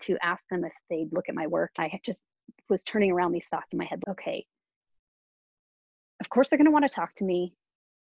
to 0.03 0.17
ask 0.23 0.45
them 0.51 0.65
if 0.65 0.73
they'd 0.91 1.13
look 1.13 1.29
at 1.29 1.35
my 1.35 1.47
work. 1.47 1.73
I 1.79 2.01
just 2.05 2.23
was 2.69 2.85
turning 2.85 3.13
around 3.13 3.33
these 3.33 3.47
thoughts 3.47 3.73
in 3.73 3.79
my 3.79 3.85
head 3.85 4.03
okay 4.09 4.47
of 6.21 6.29
course 6.29 6.49
they're 6.49 6.59
going 6.59 6.67
to 6.67 6.73
want 6.73 6.89
to 6.89 6.95
talk 6.95 7.15
to 7.17 7.25
me. 7.25 7.55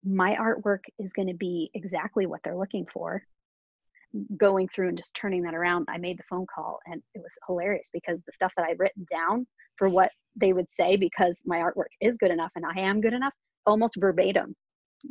My 0.04 0.36
artwork 0.36 0.82
is 0.98 1.14
going 1.14 1.28
to 1.28 1.34
be 1.34 1.70
exactly 1.74 2.26
what 2.26 2.42
they're 2.44 2.58
looking 2.58 2.86
for 2.92 3.24
going 4.38 4.68
through 4.70 4.90
and 4.90 4.98
just 4.98 5.14
turning 5.16 5.44
that 5.44 5.54
around, 5.54 5.88
I 5.90 5.98
made 5.98 6.18
the 6.18 6.24
phone 6.30 6.46
call 6.54 6.80
and 6.86 7.02
it 7.14 7.20
was 7.22 7.34
hilarious 7.48 7.90
because 7.94 8.20
the 8.26 8.32
stuff 8.32 8.52
that 8.58 8.66
I'd 8.66 8.80
written 8.80 9.06
down 9.10 9.46
for 9.78 9.88
what 9.90 10.12
they 10.36 10.54
would 10.54 10.72
say 10.72 10.96
because 10.96 11.42
my 11.46 11.58
artwork 11.58 11.92
is 12.02 12.18
good 12.18 12.32
enough 12.32 12.52
and 12.56 12.66
I 12.66 12.80
am 12.80 13.02
good 13.02 13.14
enough, 13.14 13.34
almost 13.66 13.96
verbatim 13.98 14.56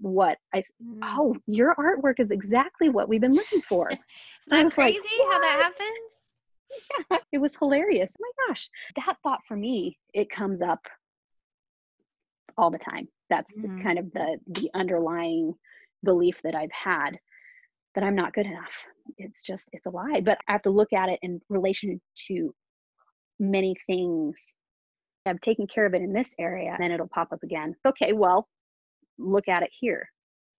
what 0.00 0.36
I 0.52 0.62
Mm. 0.82 1.00
oh, 1.02 1.36
your 1.46 1.74
artwork 1.76 2.20
is 2.20 2.30
exactly 2.30 2.88
what 2.90 3.08
we've 3.08 3.20
been 3.20 3.34
looking 3.34 3.62
for. 3.62 3.88
Isn't 3.90 4.04
that 4.50 4.64
was 4.64 4.76
like, 4.76 4.94
crazy 4.94 5.22
how 5.30 5.40
that 5.40 5.58
happens? 5.60 5.98
Yeah, 7.10 7.18
it 7.32 7.38
was 7.38 7.56
hilarious. 7.56 8.14
Oh 8.20 8.24
my 8.24 8.46
gosh. 8.48 8.68
That 8.96 9.16
thought 9.22 9.40
for 9.48 9.56
me, 9.56 9.98
it 10.12 10.28
comes 10.28 10.60
up 10.60 10.86
all 12.58 12.70
the 12.70 12.78
time. 12.78 13.08
That's 13.30 13.52
Mhm. 13.54 13.82
kind 13.82 13.98
of 13.98 14.12
the 14.12 14.38
the 14.48 14.70
underlying 14.74 15.54
belief 16.04 16.40
that 16.42 16.54
I've 16.54 16.72
had 16.72 17.18
that 17.94 18.04
I'm 18.04 18.14
not 18.14 18.32
good 18.32 18.46
enough. 18.46 18.72
It's 19.16 19.42
just 19.42 19.68
it's 19.72 19.86
a 19.86 19.90
lie. 19.90 20.20
But 20.22 20.38
I 20.48 20.52
have 20.52 20.62
to 20.62 20.70
look 20.70 20.92
at 20.92 21.08
it 21.08 21.18
in 21.22 21.40
relation 21.48 22.00
to 22.28 22.54
many 23.38 23.74
things. 23.86 24.36
I've 25.26 25.40
taken 25.40 25.66
care 25.66 25.84
of 25.86 25.94
it 25.94 26.02
in 26.02 26.12
this 26.12 26.30
area, 26.38 26.70
and 26.72 26.82
then 26.82 26.90
it'll 26.92 27.08
pop 27.08 27.32
up 27.32 27.42
again. 27.42 27.74
Okay, 27.86 28.12
well, 28.12 28.48
look 29.18 29.48
at 29.48 29.62
it 29.62 29.70
here. 29.78 30.08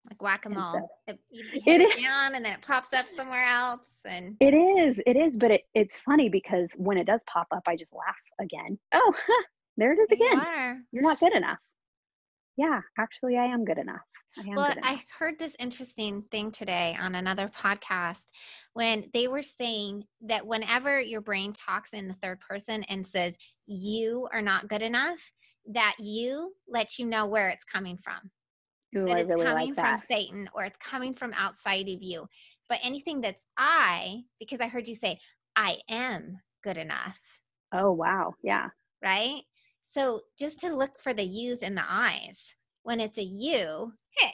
Like 0.10 0.22
whack 0.22 0.46
a 0.46 0.50
mole. 0.50 0.72
so- 0.72 0.88
It, 1.08 1.20
you 1.30 1.44
It 1.54 1.64
hit 1.64 1.82
it 1.82 1.90
is. 1.98 2.04
down 2.04 2.36
and 2.36 2.44
then 2.46 2.54
it 2.54 2.62
pops 2.62 2.94
up 2.94 3.08
somewhere 3.08 3.46
else. 3.46 3.82
And 4.06 4.36
It 4.40 4.54
is, 4.54 5.00
it 5.06 5.16
is, 5.18 5.38
but 5.38 5.52
it, 5.52 5.62
it's 5.74 6.00
funny 6.00 6.30
because 6.30 6.72
when 6.78 6.98
it 6.98 7.06
does 7.06 7.24
pop 7.32 7.48
up, 7.52 7.64
I 7.68 7.76
just 7.76 7.94
laugh 7.94 8.16
again. 8.42 8.80
Oh, 8.94 9.14
huh, 9.28 9.44
there 9.78 9.92
it 9.94 10.00
is 10.00 10.08
there 10.10 10.18
you 10.20 10.26
again. 10.28 10.40
are. 10.46 10.78
You're 10.92 11.04
not 11.04 11.20
good 11.20 11.36
enough. 11.36 11.58
Yeah, 12.60 12.82
actually, 12.98 13.38
I 13.38 13.46
am 13.46 13.64
good 13.64 13.78
enough. 13.78 14.02
I 14.38 14.42
am 14.42 14.54
Well. 14.54 14.76
I 14.84 15.02
heard 15.18 15.40
this 15.40 15.56
interesting 15.60 16.24
thing 16.30 16.52
today 16.52 16.94
on 17.00 17.16
another 17.16 17.48
podcast 17.48 18.26
when 18.74 19.06
they 19.14 19.30
were 19.30 19.44
saying 19.44 20.04
that 20.28 20.46
whenever 20.46 21.00
your 21.00 21.22
brain 21.22 21.54
talks 21.54 21.94
in 21.94 22.10
the 22.10 22.16
third 22.16 22.42
person 22.42 22.84
and 22.90 23.08
says, 23.08 23.38
you 23.66 24.28
are 24.34 24.42
not 24.42 24.68
good 24.68 24.82
enough, 24.82 25.32
that 25.72 25.96
you 26.00 26.54
lets 26.68 27.00
you 27.00 27.06
know 27.06 27.28
where 27.28 27.48
it's 27.48 27.64
coming 27.64 27.98
from. 27.98 28.30
Ooh, 28.98 29.06
that 29.06 29.20
it's 29.20 29.30
really 29.30 29.46
coming 29.46 29.74
like 29.74 29.76
from. 29.76 29.98
Satan 30.00 30.50
or 30.54 30.66
it's 30.66 30.78
coming 30.80 31.14
from 31.14 31.32
outside 31.38 31.88
of 31.88 32.02
you. 32.02 32.28
But 32.68 32.80
anything 32.84 33.22
that's 33.22 33.46
I, 33.58 34.24
because 34.38 34.60
I 34.60 34.68
heard 34.68 34.90
you 34.90 34.96
say, 34.96 35.18
I 35.56 35.78
am 35.90 36.36
good 36.62 36.78
enough, 36.78 37.18
Oh, 37.72 37.94
wow. 37.94 38.34
Yeah. 38.44 38.68
right? 39.02 39.44
So 39.90 40.22
just 40.38 40.60
to 40.62 40.76
look 40.76 41.00
for 41.00 41.14
the 41.14 41.24
yous 41.24 41.64
and 41.64 41.76
the 41.76 41.86
eyes. 41.88 42.56
When 42.84 43.00
it's 43.00 43.18
a 43.18 43.24
you, 43.24 43.94
hey, 44.18 44.34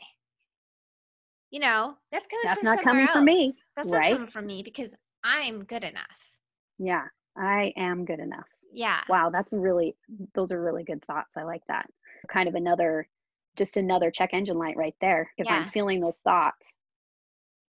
you 1.49 1.59
know, 1.59 1.95
that's 2.11 2.27
coming 2.27 2.43
from. 2.43 2.47
That's 2.47 2.59
from 2.59 2.65
not 2.65 2.83
coming 2.83 3.07
from 3.07 3.25
me. 3.25 3.55
That's 3.75 3.89
right? 3.89 4.11
not 4.11 4.17
coming 4.17 4.31
from 4.31 4.45
me 4.45 4.61
because 4.63 4.91
I'm 5.23 5.63
good 5.63 5.83
enough. 5.83 6.37
Yeah, 6.77 7.05
I 7.35 7.73
am 7.75 8.05
good 8.05 8.19
enough. 8.19 8.47
Yeah. 8.71 9.01
Wow, 9.09 9.29
that's 9.29 9.51
really 9.51 9.95
those 10.35 10.51
are 10.51 10.61
really 10.61 10.83
good 10.83 11.03
thoughts. 11.05 11.31
I 11.35 11.43
like 11.43 11.63
that. 11.67 11.89
Kind 12.29 12.47
of 12.47 12.55
another 12.55 13.07
just 13.55 13.77
another 13.77 14.11
check 14.11 14.31
engine 14.33 14.57
light 14.57 14.77
right 14.77 14.95
there. 15.01 15.31
If 15.37 15.45
Yeah. 15.45 15.55
I'm 15.55 15.69
feeling 15.69 16.01
those 16.01 16.19
thoughts, 16.19 16.75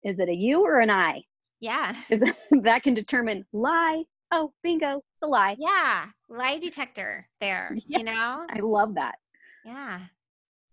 is 0.03 0.19
it 0.19 0.29
a 0.29 0.35
you 0.35 0.65
or 0.65 0.79
an 0.79 0.89
I? 0.89 1.23
Yeah. 1.59 1.95
Is 2.09 2.21
that 2.51 2.83
can 2.83 2.95
determine 2.95 3.45
lie. 3.53 4.03
Oh, 4.31 4.51
bingo, 4.63 5.03
the 5.21 5.27
lie. 5.27 5.55
Yeah. 5.59 6.07
Lie 6.29 6.59
detector 6.59 7.27
there, 7.39 7.75
Yeah. 7.87 7.99
you 7.99 8.03
know? 8.03 8.45
I 8.49 8.59
love 8.59 8.95
that. 8.95 9.15
Yeah. 9.63 9.99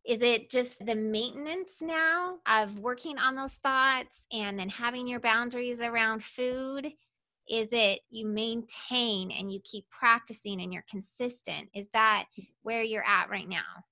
Is 0.04 0.20
it 0.20 0.50
just 0.50 0.84
the 0.84 0.96
maintenance 0.96 1.80
now 1.80 2.38
of 2.46 2.78
working 2.78 3.18
on 3.18 3.36
those 3.36 3.54
thoughts 3.54 4.26
and 4.32 4.58
then 4.58 4.68
having 4.68 5.06
your 5.06 5.20
boundaries 5.20 5.80
around 5.80 6.24
food? 6.24 6.92
Is 7.48 7.68
it 7.72 8.00
you 8.10 8.26
maintain 8.26 9.30
and 9.30 9.52
you 9.52 9.60
keep 9.64 9.84
practicing 9.90 10.60
and 10.60 10.72
you're 10.72 10.84
consistent? 10.90 11.68
Is 11.74 11.88
that 11.92 12.26
mm. 12.38 12.46
where 12.62 12.82
you're 12.82 13.06
at 13.06 13.30
right 13.30 13.48
now? 13.48 13.84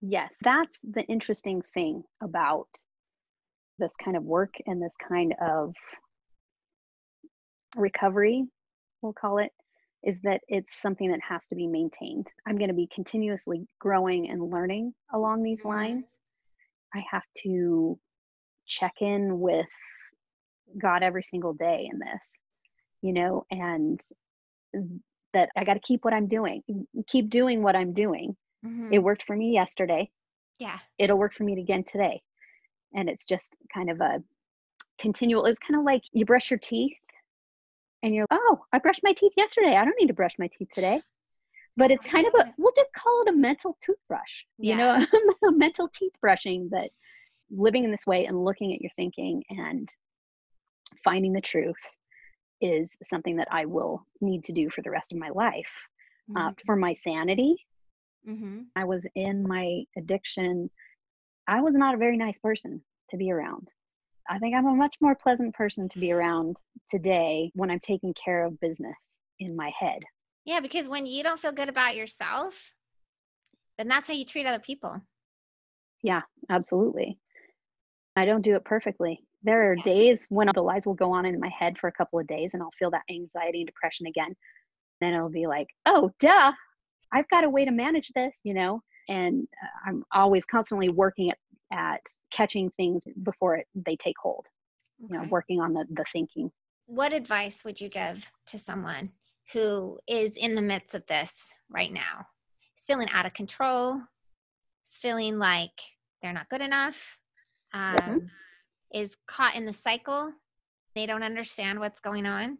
Yes, 0.00 0.34
that's 0.42 0.80
the 0.82 1.02
interesting 1.02 1.62
thing 1.74 2.04
about 2.22 2.68
this 3.78 3.92
kind 4.02 4.16
of 4.16 4.22
work 4.22 4.54
and 4.66 4.80
this 4.80 4.94
kind 5.06 5.34
of 5.42 5.74
recovery, 7.76 8.44
we'll 9.02 9.12
call 9.12 9.38
it, 9.38 9.52
is 10.02 10.16
that 10.22 10.40
it's 10.48 10.80
something 10.80 11.10
that 11.10 11.20
has 11.20 11.46
to 11.46 11.54
be 11.54 11.66
maintained. 11.66 12.32
I'm 12.46 12.56
going 12.56 12.68
to 12.68 12.74
be 12.74 12.88
continuously 12.94 13.66
growing 13.78 14.30
and 14.30 14.50
learning 14.50 14.94
along 15.12 15.42
these 15.42 15.62
Mhm. 15.62 15.68
lines. 15.68 16.18
I 16.94 17.04
have 17.10 17.24
to 17.42 17.98
check 18.66 18.94
in 19.02 19.40
with 19.40 19.68
God 20.78 21.02
every 21.02 21.22
single 21.22 21.52
day 21.52 21.88
in 21.92 21.98
this, 21.98 22.42
you 23.02 23.12
know, 23.12 23.44
and 23.50 24.00
that 25.32 25.50
I 25.56 25.64
got 25.64 25.74
to 25.74 25.80
keep 25.80 26.04
what 26.04 26.14
I'm 26.14 26.26
doing, 26.28 26.62
keep 27.06 27.28
doing 27.28 27.62
what 27.62 27.76
I'm 27.76 27.92
doing. 27.92 28.36
Mhm. 28.64 28.92
It 28.92 28.98
worked 29.00 29.24
for 29.24 29.36
me 29.36 29.52
yesterday 29.52 30.10
Yeah. 30.58 30.78
it'll 30.98 31.18
work 31.18 31.32
for 31.34 31.44
me 31.44 31.58
again 31.60 31.84
today. 31.84 32.22
And 32.94 33.08
it's 33.08 33.24
just 33.24 33.54
kind 33.72 33.88
of 33.90 34.00
a 34.00 34.22
continual, 34.98 35.46
it's 35.46 35.58
kind 35.58 35.78
of 35.78 35.84
like 35.84 36.02
you 36.12 36.24
brush 36.24 36.50
your 36.50 36.58
teeth 36.58 36.98
and 38.02 38.14
you're, 38.14 38.26
oh, 38.30 38.60
I 38.72 38.78
brushed 38.78 39.02
my 39.02 39.12
teeth 39.12 39.32
yesterday. 39.36 39.76
I 39.76 39.84
don't 39.84 39.96
need 39.98 40.08
to 40.08 40.14
brush 40.14 40.34
my 40.38 40.48
teeth 40.48 40.68
today. 40.74 41.02
But 41.76 41.90
it's 41.90 42.06
kind 42.06 42.26
of 42.26 42.34
a, 42.34 42.52
we'll 42.58 42.72
just 42.76 42.92
call 42.94 43.22
it 43.22 43.30
a 43.30 43.36
mental 43.36 43.76
toothbrush, 43.84 44.44
you 44.58 44.76
know, 44.76 44.90
a 45.48 45.52
mental 45.52 45.88
teeth 45.88 46.12
brushing 46.20 46.68
that 46.72 46.90
living 47.50 47.84
in 47.84 47.90
this 47.90 48.06
way 48.06 48.26
and 48.26 48.44
looking 48.44 48.74
at 48.74 48.80
your 48.80 48.90
thinking 48.96 49.42
and 49.50 49.88
finding 51.04 51.32
the 51.32 51.40
truth 51.40 51.80
is 52.60 52.98
something 53.02 53.36
that 53.36 53.48
I 53.50 53.64
will 53.64 54.04
need 54.20 54.44
to 54.44 54.52
do 54.52 54.68
for 54.68 54.82
the 54.82 54.90
rest 54.90 55.12
of 55.12 55.18
my 55.18 55.30
life. 55.30 55.70
Uh, 56.36 56.52
for 56.64 56.76
my 56.76 56.92
sanity, 56.92 57.56
hmm 58.24 58.62
I 58.76 58.84
was 58.84 59.06
in 59.16 59.42
my 59.46 59.82
addiction, 59.96 60.70
I 61.48 61.60
was 61.60 61.74
not 61.74 61.94
a 61.94 61.98
very 61.98 62.16
nice 62.16 62.38
person 62.38 62.82
to 63.10 63.16
be 63.16 63.32
around. 63.32 63.68
I 64.28 64.38
think 64.38 64.54
I'm 64.54 64.66
a 64.66 64.74
much 64.74 64.96
more 65.00 65.14
pleasant 65.14 65.54
person 65.54 65.88
to 65.88 65.98
be 65.98 66.12
around 66.12 66.56
today 66.88 67.50
when 67.54 67.70
I'm 67.70 67.80
taking 67.80 68.14
care 68.14 68.44
of 68.44 68.60
business 68.60 68.96
in 69.38 69.56
my 69.56 69.72
head. 69.78 70.00
Yeah, 70.44 70.60
because 70.60 70.88
when 70.88 71.06
you 71.06 71.22
don't 71.22 71.40
feel 71.40 71.52
good 71.52 71.68
about 71.68 71.96
yourself, 71.96 72.54
then 73.78 73.88
that's 73.88 74.08
how 74.08 74.14
you 74.14 74.24
treat 74.24 74.46
other 74.46 74.58
people. 74.58 75.00
Yeah, 76.02 76.22
absolutely. 76.48 77.18
I 78.16 78.24
don't 78.24 78.42
do 78.42 78.54
it 78.56 78.64
perfectly. 78.64 79.20
There 79.42 79.70
are 79.70 79.76
days 79.76 80.26
when 80.28 80.48
the 80.54 80.62
lies 80.62 80.86
will 80.86 80.94
go 80.94 81.12
on 81.12 81.24
in 81.24 81.40
my 81.40 81.48
head 81.48 81.78
for 81.78 81.88
a 81.88 81.92
couple 81.92 82.18
of 82.18 82.26
days 82.26 82.50
and 82.52 82.62
I'll 82.62 82.70
feel 82.78 82.90
that 82.90 83.02
anxiety 83.10 83.60
and 83.60 83.66
depression 83.66 84.06
again. 84.06 84.34
Then 85.00 85.14
it'll 85.14 85.30
be 85.30 85.46
like, 85.46 85.68
oh, 85.86 86.10
duh, 86.20 86.52
I've 87.12 87.28
got 87.30 87.44
a 87.44 87.50
way 87.50 87.64
to 87.64 87.70
manage 87.70 88.10
this, 88.14 88.34
you 88.44 88.54
know? 88.54 88.82
And 89.08 89.48
uh, 89.62 89.88
I'm 89.88 90.04
always 90.12 90.44
constantly 90.44 90.90
working 90.90 91.30
at, 91.30 91.38
at 91.72 92.00
catching 92.32 92.70
things 92.76 93.04
before 93.22 93.56
it, 93.56 93.66
they 93.74 93.96
take 93.96 94.16
hold, 94.22 94.46
you 94.98 95.08
know, 95.16 95.26
working 95.30 95.60
on 95.60 95.72
the, 95.72 95.84
the 95.90 96.04
thinking. 96.12 96.50
What 96.86 97.12
advice 97.12 97.62
would 97.64 97.80
you 97.80 97.88
give 97.88 98.24
to 98.48 98.58
someone 98.58 99.10
who 99.52 99.98
is 100.08 100.36
in 100.36 100.54
the 100.54 100.62
midst 100.62 100.94
of 100.94 101.06
this 101.06 101.48
right 101.68 101.92
now? 101.92 102.26
Is 102.76 102.84
feeling 102.84 103.08
out 103.12 103.26
of 103.26 103.34
control, 103.34 103.94
is 103.94 104.98
feeling 105.00 105.38
like 105.38 105.70
they're 106.22 106.32
not 106.32 106.48
good 106.48 106.62
enough, 106.62 107.18
um, 107.72 108.28
is 108.92 109.16
caught 109.28 109.54
in 109.54 109.64
the 109.66 109.72
cycle, 109.72 110.32
they 110.94 111.06
don't 111.06 111.22
understand 111.22 111.78
what's 111.78 112.00
going 112.00 112.26
on. 112.26 112.58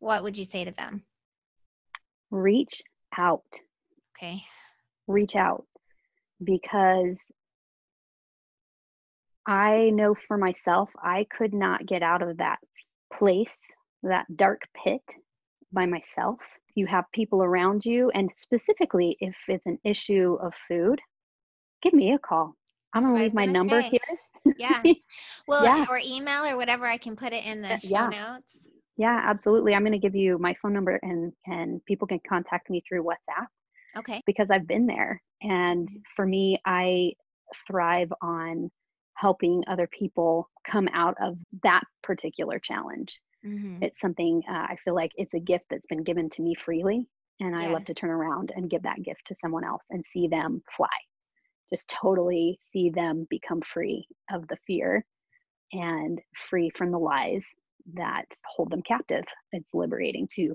What 0.00 0.22
would 0.24 0.36
you 0.36 0.44
say 0.44 0.64
to 0.64 0.72
them? 0.72 1.04
Reach 2.30 2.82
out. 3.16 3.44
Okay. 4.16 4.42
reach 5.06 5.34
out 5.34 5.64
because 6.42 7.16
I 9.46 9.90
know 9.90 10.14
for 10.28 10.36
myself, 10.36 10.90
I 11.02 11.26
could 11.36 11.52
not 11.54 11.86
get 11.86 12.02
out 12.02 12.22
of 12.22 12.36
that 12.38 12.58
place, 13.12 13.58
that 14.02 14.26
dark 14.36 14.62
pit 14.84 15.02
by 15.72 15.86
myself. 15.86 16.38
You 16.74 16.86
have 16.86 17.04
people 17.12 17.42
around 17.42 17.84
you, 17.84 18.10
and 18.14 18.30
specifically 18.36 19.16
if 19.20 19.34
it's 19.48 19.66
an 19.66 19.78
issue 19.84 20.38
of 20.40 20.52
food, 20.68 21.00
give 21.82 21.92
me 21.94 22.12
a 22.12 22.18
call. 22.18 22.54
I'm 22.94 23.02
gonna 23.02 23.18
leave 23.18 23.34
my 23.34 23.46
number 23.46 23.82
say. 23.82 23.90
here. 23.90 24.54
Yeah. 24.58 24.82
Well, 25.48 25.64
Yeah. 25.64 25.86
or 25.88 25.98
email 26.04 26.44
or 26.44 26.56
whatever. 26.56 26.86
I 26.86 26.96
can 26.96 27.16
put 27.16 27.32
it 27.32 27.44
in 27.44 27.60
the 27.62 27.78
show 27.78 27.88
yeah. 27.88 28.08
notes. 28.08 28.58
Yeah, 28.96 29.20
absolutely. 29.24 29.74
I'm 29.74 29.82
going 29.82 29.92
to 29.92 29.98
give 29.98 30.14
you 30.14 30.38
my 30.38 30.54
phone 30.60 30.72
number 30.74 30.98
and 31.02 31.32
and 31.46 31.84
people 31.86 32.06
can 32.06 32.20
contact 32.28 32.70
me 32.70 32.82
through 32.88 33.02
WhatsApp. 33.04 33.46
Okay. 33.98 34.22
because 34.26 34.48
I've 34.50 34.66
been 34.68 34.86
there. 34.86 35.20
And 35.42 35.88
Mhm. 35.88 36.02
for 36.14 36.26
me, 36.26 36.60
I 36.64 37.12
thrive 37.66 38.12
on 38.22 38.70
helping 39.20 39.62
other 39.66 39.86
people 39.86 40.48
come 40.70 40.88
out 40.92 41.14
of 41.20 41.36
that 41.62 41.84
particular 42.02 42.58
challenge. 42.58 43.20
hmm 43.42 43.78
It's 43.82 44.00
something 44.00 44.42
uh, 44.48 44.66
I 44.72 44.76
feel 44.84 44.94
like 44.94 45.12
it's 45.16 45.34
a 45.34 45.40
gift 45.40 45.66
that's 45.70 45.86
been 45.86 46.04
given 46.04 46.30
to 46.30 46.42
me 46.42 46.54
freely. 46.54 47.06
And 47.40 47.56
I 47.56 47.68
love 47.68 47.84
to 47.86 47.94
turn 47.94 48.10
around 48.10 48.52
and 48.54 48.68
give 48.70 48.82
that 48.82 49.02
gift 49.02 49.22
to 49.26 49.34
someone 49.34 49.64
else 49.64 49.84
and 49.90 50.04
see 50.06 50.28
them 50.28 50.62
fly. 50.76 50.88
Just 51.72 51.88
totally 51.88 52.58
see 52.72 52.90
them 52.90 53.26
become 53.30 53.62
free 53.62 54.06
of 54.30 54.46
the 54.48 54.58
fear 54.66 55.04
and 55.72 56.20
free 56.34 56.70
from 56.74 56.90
the 56.90 56.98
lies 56.98 57.46
that 57.94 58.26
hold 58.44 58.70
them 58.70 58.82
captive. 58.82 59.24
It's 59.52 59.72
liberating 59.74 60.28
to 60.36 60.54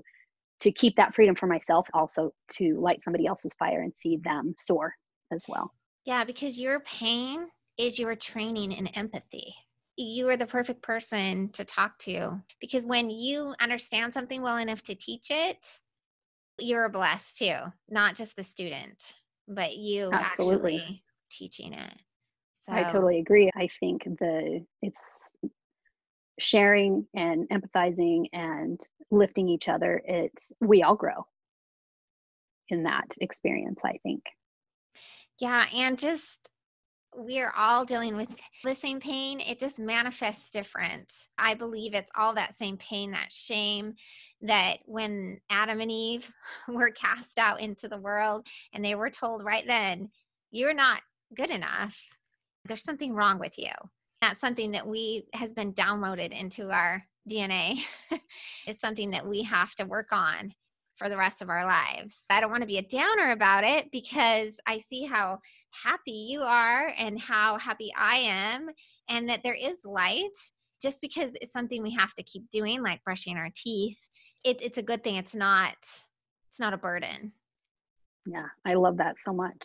to 0.60 0.72
keep 0.72 0.96
that 0.96 1.14
freedom 1.14 1.34
for 1.34 1.46
myself, 1.46 1.86
also 1.92 2.32
to 2.52 2.80
light 2.80 3.02
somebody 3.02 3.26
else's 3.26 3.52
fire 3.58 3.82
and 3.82 3.92
see 3.94 4.16
them 4.24 4.54
soar 4.56 4.94
as 5.32 5.44
well. 5.48 5.72
Yeah, 6.04 6.24
because 6.24 6.58
your 6.58 6.80
pain 6.80 7.48
is 7.78 7.98
your 7.98 8.14
training 8.16 8.72
in 8.72 8.86
empathy. 8.88 9.54
You 9.96 10.28
are 10.28 10.36
the 10.36 10.46
perfect 10.46 10.82
person 10.82 11.50
to 11.52 11.64
talk 11.64 11.98
to 12.00 12.40
because 12.60 12.84
when 12.84 13.10
you 13.10 13.54
understand 13.60 14.12
something 14.12 14.42
well 14.42 14.56
enough 14.56 14.82
to 14.82 14.94
teach 14.94 15.30
it, 15.30 15.78
you're 16.58 16.88
blessed 16.88 17.38
too, 17.38 17.56
not 17.88 18.14
just 18.14 18.36
the 18.36 18.42
student, 18.42 19.14
but 19.48 19.76
you 19.76 20.10
Absolutely. 20.12 20.76
actually 20.76 21.04
teaching 21.30 21.72
it. 21.72 21.94
So, 22.66 22.72
I 22.72 22.84
totally 22.84 23.20
agree. 23.20 23.50
I 23.54 23.68
think 23.80 24.04
the 24.04 24.64
it's 24.82 24.96
sharing 26.38 27.06
and 27.14 27.48
empathizing 27.48 28.26
and 28.32 28.80
lifting 29.10 29.48
each 29.48 29.68
other. 29.68 30.02
It's 30.04 30.52
we 30.60 30.82
all 30.82 30.96
grow 30.96 31.26
in 32.68 32.82
that 32.82 33.06
experience. 33.20 33.78
I 33.84 33.98
think. 34.02 34.24
Yeah, 35.38 35.66
and 35.74 35.98
just 35.98 36.50
we're 37.16 37.52
all 37.56 37.84
dealing 37.84 38.16
with 38.16 38.28
the 38.62 38.74
same 38.74 39.00
pain. 39.00 39.40
It 39.40 39.58
just 39.58 39.78
manifests 39.78 40.50
different. 40.50 41.12
I 41.38 41.54
believe 41.54 41.94
it's 41.94 42.12
all 42.16 42.34
that 42.34 42.54
same 42.54 42.76
pain, 42.76 43.10
that 43.12 43.32
shame 43.32 43.94
that 44.42 44.78
when 44.84 45.40
Adam 45.48 45.80
and 45.80 45.90
Eve 45.90 46.30
were 46.68 46.90
cast 46.90 47.38
out 47.38 47.60
into 47.60 47.88
the 47.88 48.00
world 48.00 48.46
and 48.72 48.84
they 48.84 48.94
were 48.94 49.10
told 49.10 49.44
right 49.44 49.64
then, 49.66 50.10
you're 50.50 50.74
not 50.74 51.00
good 51.34 51.50
enough. 51.50 51.96
There's 52.66 52.84
something 52.84 53.14
wrong 53.14 53.38
with 53.38 53.58
you. 53.58 53.72
That's 54.20 54.40
something 54.40 54.72
that 54.72 54.86
we 54.86 55.26
has 55.32 55.52
been 55.52 55.72
downloaded 55.72 56.38
into 56.38 56.70
our 56.70 57.02
DNA. 57.30 57.78
it's 58.66 58.80
something 58.80 59.10
that 59.10 59.26
we 59.26 59.42
have 59.42 59.74
to 59.76 59.84
work 59.84 60.08
on 60.12 60.52
for 60.96 61.08
the 61.08 61.16
rest 61.16 61.42
of 61.42 61.50
our 61.50 61.64
lives. 61.64 62.22
I 62.30 62.40
don't 62.40 62.50
want 62.50 62.62
to 62.62 62.66
be 62.66 62.78
a 62.78 62.82
downer 62.82 63.30
about 63.32 63.64
it 63.64 63.90
because 63.92 64.58
I 64.66 64.78
see 64.78 65.04
how 65.04 65.38
happy 65.70 66.26
you 66.30 66.40
are 66.40 66.92
and 66.98 67.20
how 67.20 67.58
happy 67.58 67.92
I 67.96 68.16
am, 68.16 68.70
and 69.08 69.28
that 69.28 69.42
there 69.44 69.54
is 69.54 69.84
light. 69.84 70.36
Just 70.82 71.00
because 71.00 71.34
it's 71.40 71.52
something 71.54 71.82
we 71.82 71.94
have 71.94 72.14
to 72.14 72.22
keep 72.22 72.50
doing, 72.50 72.82
like 72.82 73.02
brushing 73.04 73.36
our 73.36 73.50
teeth, 73.54 73.98
it, 74.44 74.58
it's 74.62 74.78
a 74.78 74.82
good 74.82 75.02
thing. 75.02 75.16
It's 75.16 75.34
not. 75.34 75.76
It's 76.50 76.60
not 76.60 76.74
a 76.74 76.78
burden. 76.78 77.32
Yeah, 78.26 78.46
I 78.64 78.74
love 78.74 78.98
that 78.98 79.16
so 79.20 79.32
much. 79.32 79.56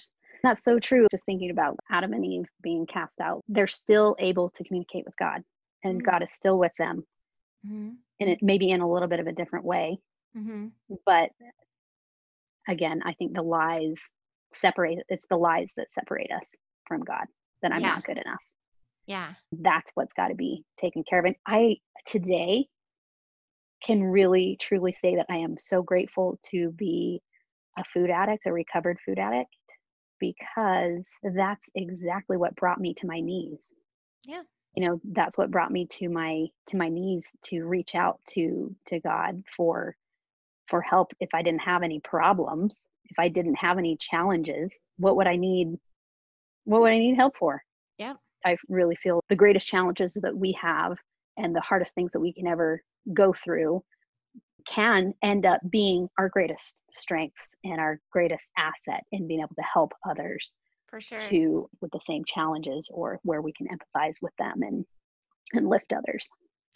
That's 0.44 0.64
so 0.64 0.80
true. 0.80 1.08
Just 1.12 1.26
thinking 1.26 1.52
about 1.52 1.78
Adam 1.90 2.14
and 2.14 2.26
Eve 2.26 2.46
being 2.62 2.86
cast 2.86 3.20
out, 3.22 3.42
they're 3.48 3.68
still 3.68 4.16
able 4.20 4.50
to 4.50 4.64
communicate 4.64 5.06
with 5.06 5.16
God, 5.18 5.44
and 5.84 6.02
Mm. 6.02 6.06
God 6.06 6.24
is 6.24 6.32
still 6.32 6.58
with 6.58 6.72
them, 6.78 7.06
Mhm. 7.66 7.98
and 8.20 8.30
it 8.30 8.40
maybe 8.42 8.70
in 8.72 8.82
a 8.82 8.90
little 8.90 9.08
bit 9.08 9.20
of 9.20 9.28
a 9.28 9.34
different 9.34 9.66
way. 9.66 10.00
Mhm. 10.36 10.72
But 11.06 11.32
again, 12.68 13.02
I 13.04 13.14
think 13.14 13.34
the 13.34 13.42
lies 13.42 14.02
separate. 14.54 15.06
It's 15.10 15.28
the 15.28 15.38
lies 15.38 15.70
that 15.78 15.94
separate 15.94 16.32
us 16.32 16.50
from 16.88 17.02
God. 17.02 17.26
That 17.62 17.72
I'm 17.72 17.82
Yeah. 17.82 17.90
not 17.90 18.04
good 18.06 18.18
enough. 18.18 18.42
Yeah. 19.06 19.36
That's 19.52 19.92
what's 19.96 20.14
got 20.14 20.30
to 20.30 20.36
be 20.36 20.66
taken 20.78 21.04
care 21.04 21.20
of. 21.20 21.26
And 21.26 21.36
I 21.46 21.78
today 22.06 22.68
can 23.84 24.04
really 24.04 24.58
truly 24.58 24.92
say 24.92 25.16
that 25.16 25.26
I 25.30 25.38
am 25.38 25.58
so 25.58 25.82
grateful 25.82 26.40
to 26.52 26.72
be 26.72 27.22
a 27.78 27.84
food 27.84 28.10
addict, 28.10 28.46
a 28.46 28.54
recovered 28.54 29.00
food 29.00 29.20
addict, 29.20 29.56
because 30.20 31.08
that's 31.24 31.66
exactly 31.76 32.38
what 32.38 32.56
brought 32.56 32.80
me 32.80 32.94
to 32.96 33.08
my 33.08 33.20
knees. 33.20 33.74
Yeah. 34.24 34.44
You 34.76 34.88
know, 34.88 35.02
that's 35.04 35.38
what 35.38 35.52
brought 35.52 35.72
me 35.72 35.88
to 35.88 36.10
my 36.10 36.48
to 36.68 36.78
my 36.78 36.90
knees 36.90 37.28
to 37.46 37.64
reach 37.66 37.96
out 37.96 38.20
to 38.28 38.76
to 38.88 39.00
God 39.00 39.44
for 39.56 39.96
for 40.72 40.82
help 40.82 41.12
if 41.20 41.30
I 41.36 41.44
didn't 41.44 41.62
have 41.62 41.84
any 41.84 42.00
problems, 42.00 42.88
if 43.06 43.20
I 43.20 43.28
didn't 43.28 43.56
have 43.56 43.78
any 43.78 43.96
challenges, 44.00 44.72
what 44.98 45.16
would 45.18 45.28
I 45.28 45.36
need 45.36 45.76
what 46.64 46.82
would 46.82 46.92
I 46.92 46.98
need 46.98 47.16
help 47.16 47.36
for? 47.38 47.62
Yeah. 48.00 48.14
I 48.46 48.58
really 48.70 48.96
feel 48.96 49.22
the 49.30 49.36
greatest 49.36 49.68
challenges 49.68 50.18
that 50.22 50.36
we 50.36 50.58
have 50.60 50.98
and 51.38 51.56
the 51.56 51.62
hardest 51.62 51.94
things 51.94 52.12
that 52.14 52.20
we 52.20 52.34
can 52.34 52.48
ever 52.48 52.82
go 53.14 53.34
through 53.34 53.84
can 54.68 55.14
end 55.24 55.46
up 55.46 55.60
being 55.72 56.08
our 56.18 56.30
greatest 56.30 56.82
strengths 56.94 57.56
and 57.64 57.80
our 57.80 58.00
greatest 58.12 58.50
asset 58.58 59.04
in 59.12 59.28
being 59.28 59.40
able 59.42 59.56
to 59.56 59.64
help 59.64 59.92
others 60.08 60.54
For 60.88 61.02
sure. 61.02 61.20
to 61.30 61.68
with 61.82 61.92
the 61.92 62.00
same 62.00 62.24
challenges 62.26 62.90
or 62.94 63.20
where 63.24 63.42
we 63.42 63.54
can 63.54 63.68
empathize 63.68 64.16
with 64.22 64.34
them 64.38 64.62
and 64.62 64.86
and 65.54 65.68
lift 65.68 65.92
others. 65.94 66.30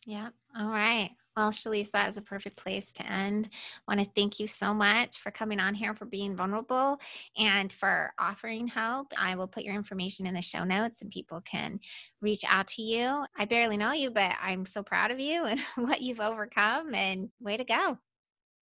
Yeah. 0.06 0.30
All 0.58 0.70
right. 0.70 1.12
Well, 1.36 1.52
Shalise, 1.52 1.92
that 1.92 2.08
is 2.08 2.16
a 2.16 2.22
perfect 2.22 2.56
place 2.56 2.94
to 2.94 3.12
end. 3.12 3.50
I 3.88 3.94
want 3.94 4.06
to 4.06 4.14
thank 4.16 4.40
you 4.40 4.48
so 4.48 4.74
much 4.74 5.20
for 5.20 5.32
coming 5.32 5.60
on 5.60 5.74
here, 5.74 5.94
for 5.94 6.06
being 6.06 6.34
vulnerable, 6.34 6.98
and 7.38 7.74
for 7.74 8.14
offering 8.18 8.68
help. 8.68 9.12
I 9.18 9.36
will 9.36 9.48
put 9.48 9.64
your 9.64 9.76
information 9.76 10.28
in 10.28 10.34
the 10.34 10.42
show 10.42 10.64
notes 10.64 11.02
and 11.02 11.12
people 11.12 11.42
can 11.42 11.82
reach 12.22 12.44
out 12.48 12.68
to 12.68 12.82
you. 12.82 13.26
I 13.38 13.44
barely 13.46 13.76
know 13.76 13.92
you, 13.92 14.12
but 14.12 14.34
I'm 14.42 14.66
so 14.66 14.82
proud 14.82 15.12
of 15.12 15.20
you 15.20 15.44
and 15.46 15.60
what 15.76 16.02
you've 16.02 16.22
overcome, 16.22 16.94
and 16.94 17.30
way 17.42 17.58
to 17.58 17.66
go. 17.66 17.98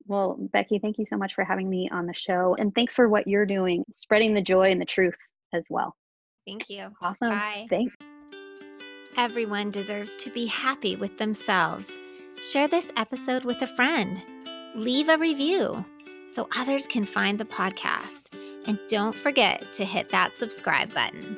Well, 0.07 0.37
Becky, 0.51 0.79
thank 0.79 0.97
you 0.97 1.05
so 1.05 1.15
much 1.15 1.35
for 1.35 1.43
having 1.43 1.69
me 1.69 1.89
on 1.91 2.07
the 2.07 2.13
show 2.13 2.55
and 2.59 2.73
thanks 2.73 2.95
for 2.95 3.07
what 3.07 3.27
you're 3.27 3.45
doing, 3.45 3.85
spreading 3.91 4.33
the 4.33 4.41
joy 4.41 4.71
and 4.71 4.81
the 4.81 4.85
truth 4.85 5.15
as 5.53 5.63
well. 5.69 5.95
Thank 6.45 6.69
you. 6.69 6.89
Awesome. 7.01 7.29
Bye. 7.29 7.67
Thanks. 7.69 7.95
Everyone 9.15 9.69
deserves 9.69 10.15
to 10.17 10.31
be 10.31 10.47
happy 10.47 10.95
with 10.95 11.17
themselves. 11.19 11.99
Share 12.43 12.67
this 12.67 12.91
episode 12.97 13.45
with 13.45 13.61
a 13.61 13.67
friend. 13.67 14.21
Leave 14.75 15.07
a 15.07 15.17
review 15.17 15.85
so 16.29 16.49
others 16.53 16.85
can 16.85 17.05
find 17.05 17.39
the 17.39 17.45
podcast. 17.45 18.37
And 18.67 18.77
don't 18.89 19.15
forget 19.15 19.71
to 19.73 19.85
hit 19.85 20.09
that 20.09 20.35
subscribe 20.35 20.93
button. 20.93 21.37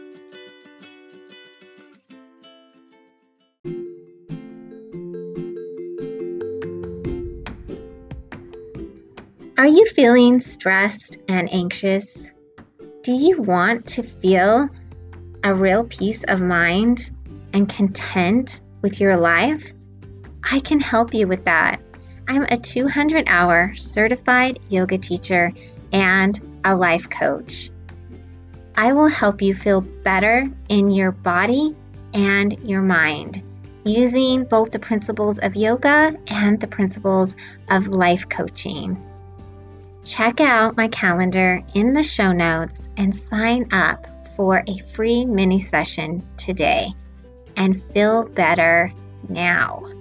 Are 9.60 9.68
you 9.68 9.86
feeling 9.93 10.39
stressed 10.39 11.18
and 11.28 11.53
anxious? 11.53 12.32
Do 13.03 13.14
you 13.14 13.43
want 13.43 13.86
to 13.89 14.01
feel 14.01 14.70
a 15.43 15.53
real 15.53 15.84
peace 15.84 16.24
of 16.24 16.41
mind 16.41 17.12
and 17.53 17.70
content 17.70 18.62
with 18.82 18.99
your 18.99 19.18
life? 19.18 19.72
I 20.49 20.59
can 20.59 20.79
help 20.79 21.13
you 21.13 21.27
with 21.27 21.43
that. 21.45 21.79
I'm 22.27 22.43
a 22.49 22.57
200 22.57 23.25
hour 23.27 23.73
certified 23.75 24.59
yoga 24.69 24.97
teacher 24.97 25.51
and 25.91 26.39
a 26.63 26.75
life 26.75 27.09
coach. 27.09 27.71
I 28.75 28.93
will 28.93 29.07
help 29.07 29.41
you 29.41 29.55
feel 29.55 29.81
better 29.81 30.49
in 30.69 30.91
your 30.91 31.11
body 31.11 31.75
and 32.13 32.57
your 32.63 32.81
mind 32.81 33.41
using 33.85 34.43
both 34.43 34.71
the 34.71 34.79
principles 34.79 35.39
of 35.39 35.55
yoga 35.55 36.15
and 36.27 36.59
the 36.59 36.67
principles 36.67 37.35
of 37.69 37.87
life 37.87 38.27
coaching. 38.29 39.01
Check 40.03 40.41
out 40.41 40.77
my 40.77 40.87
calendar 40.89 41.63
in 41.73 41.93
the 41.93 42.03
show 42.03 42.31
notes 42.31 42.87
and 42.97 43.15
sign 43.15 43.67
up 43.71 44.07
for 44.35 44.63
a 44.67 44.77
free 44.93 45.25
mini 45.25 45.59
session 45.59 46.25
today 46.37 46.93
and 47.57 47.81
feel 47.91 48.25
better 48.25 48.91
now. 49.29 49.94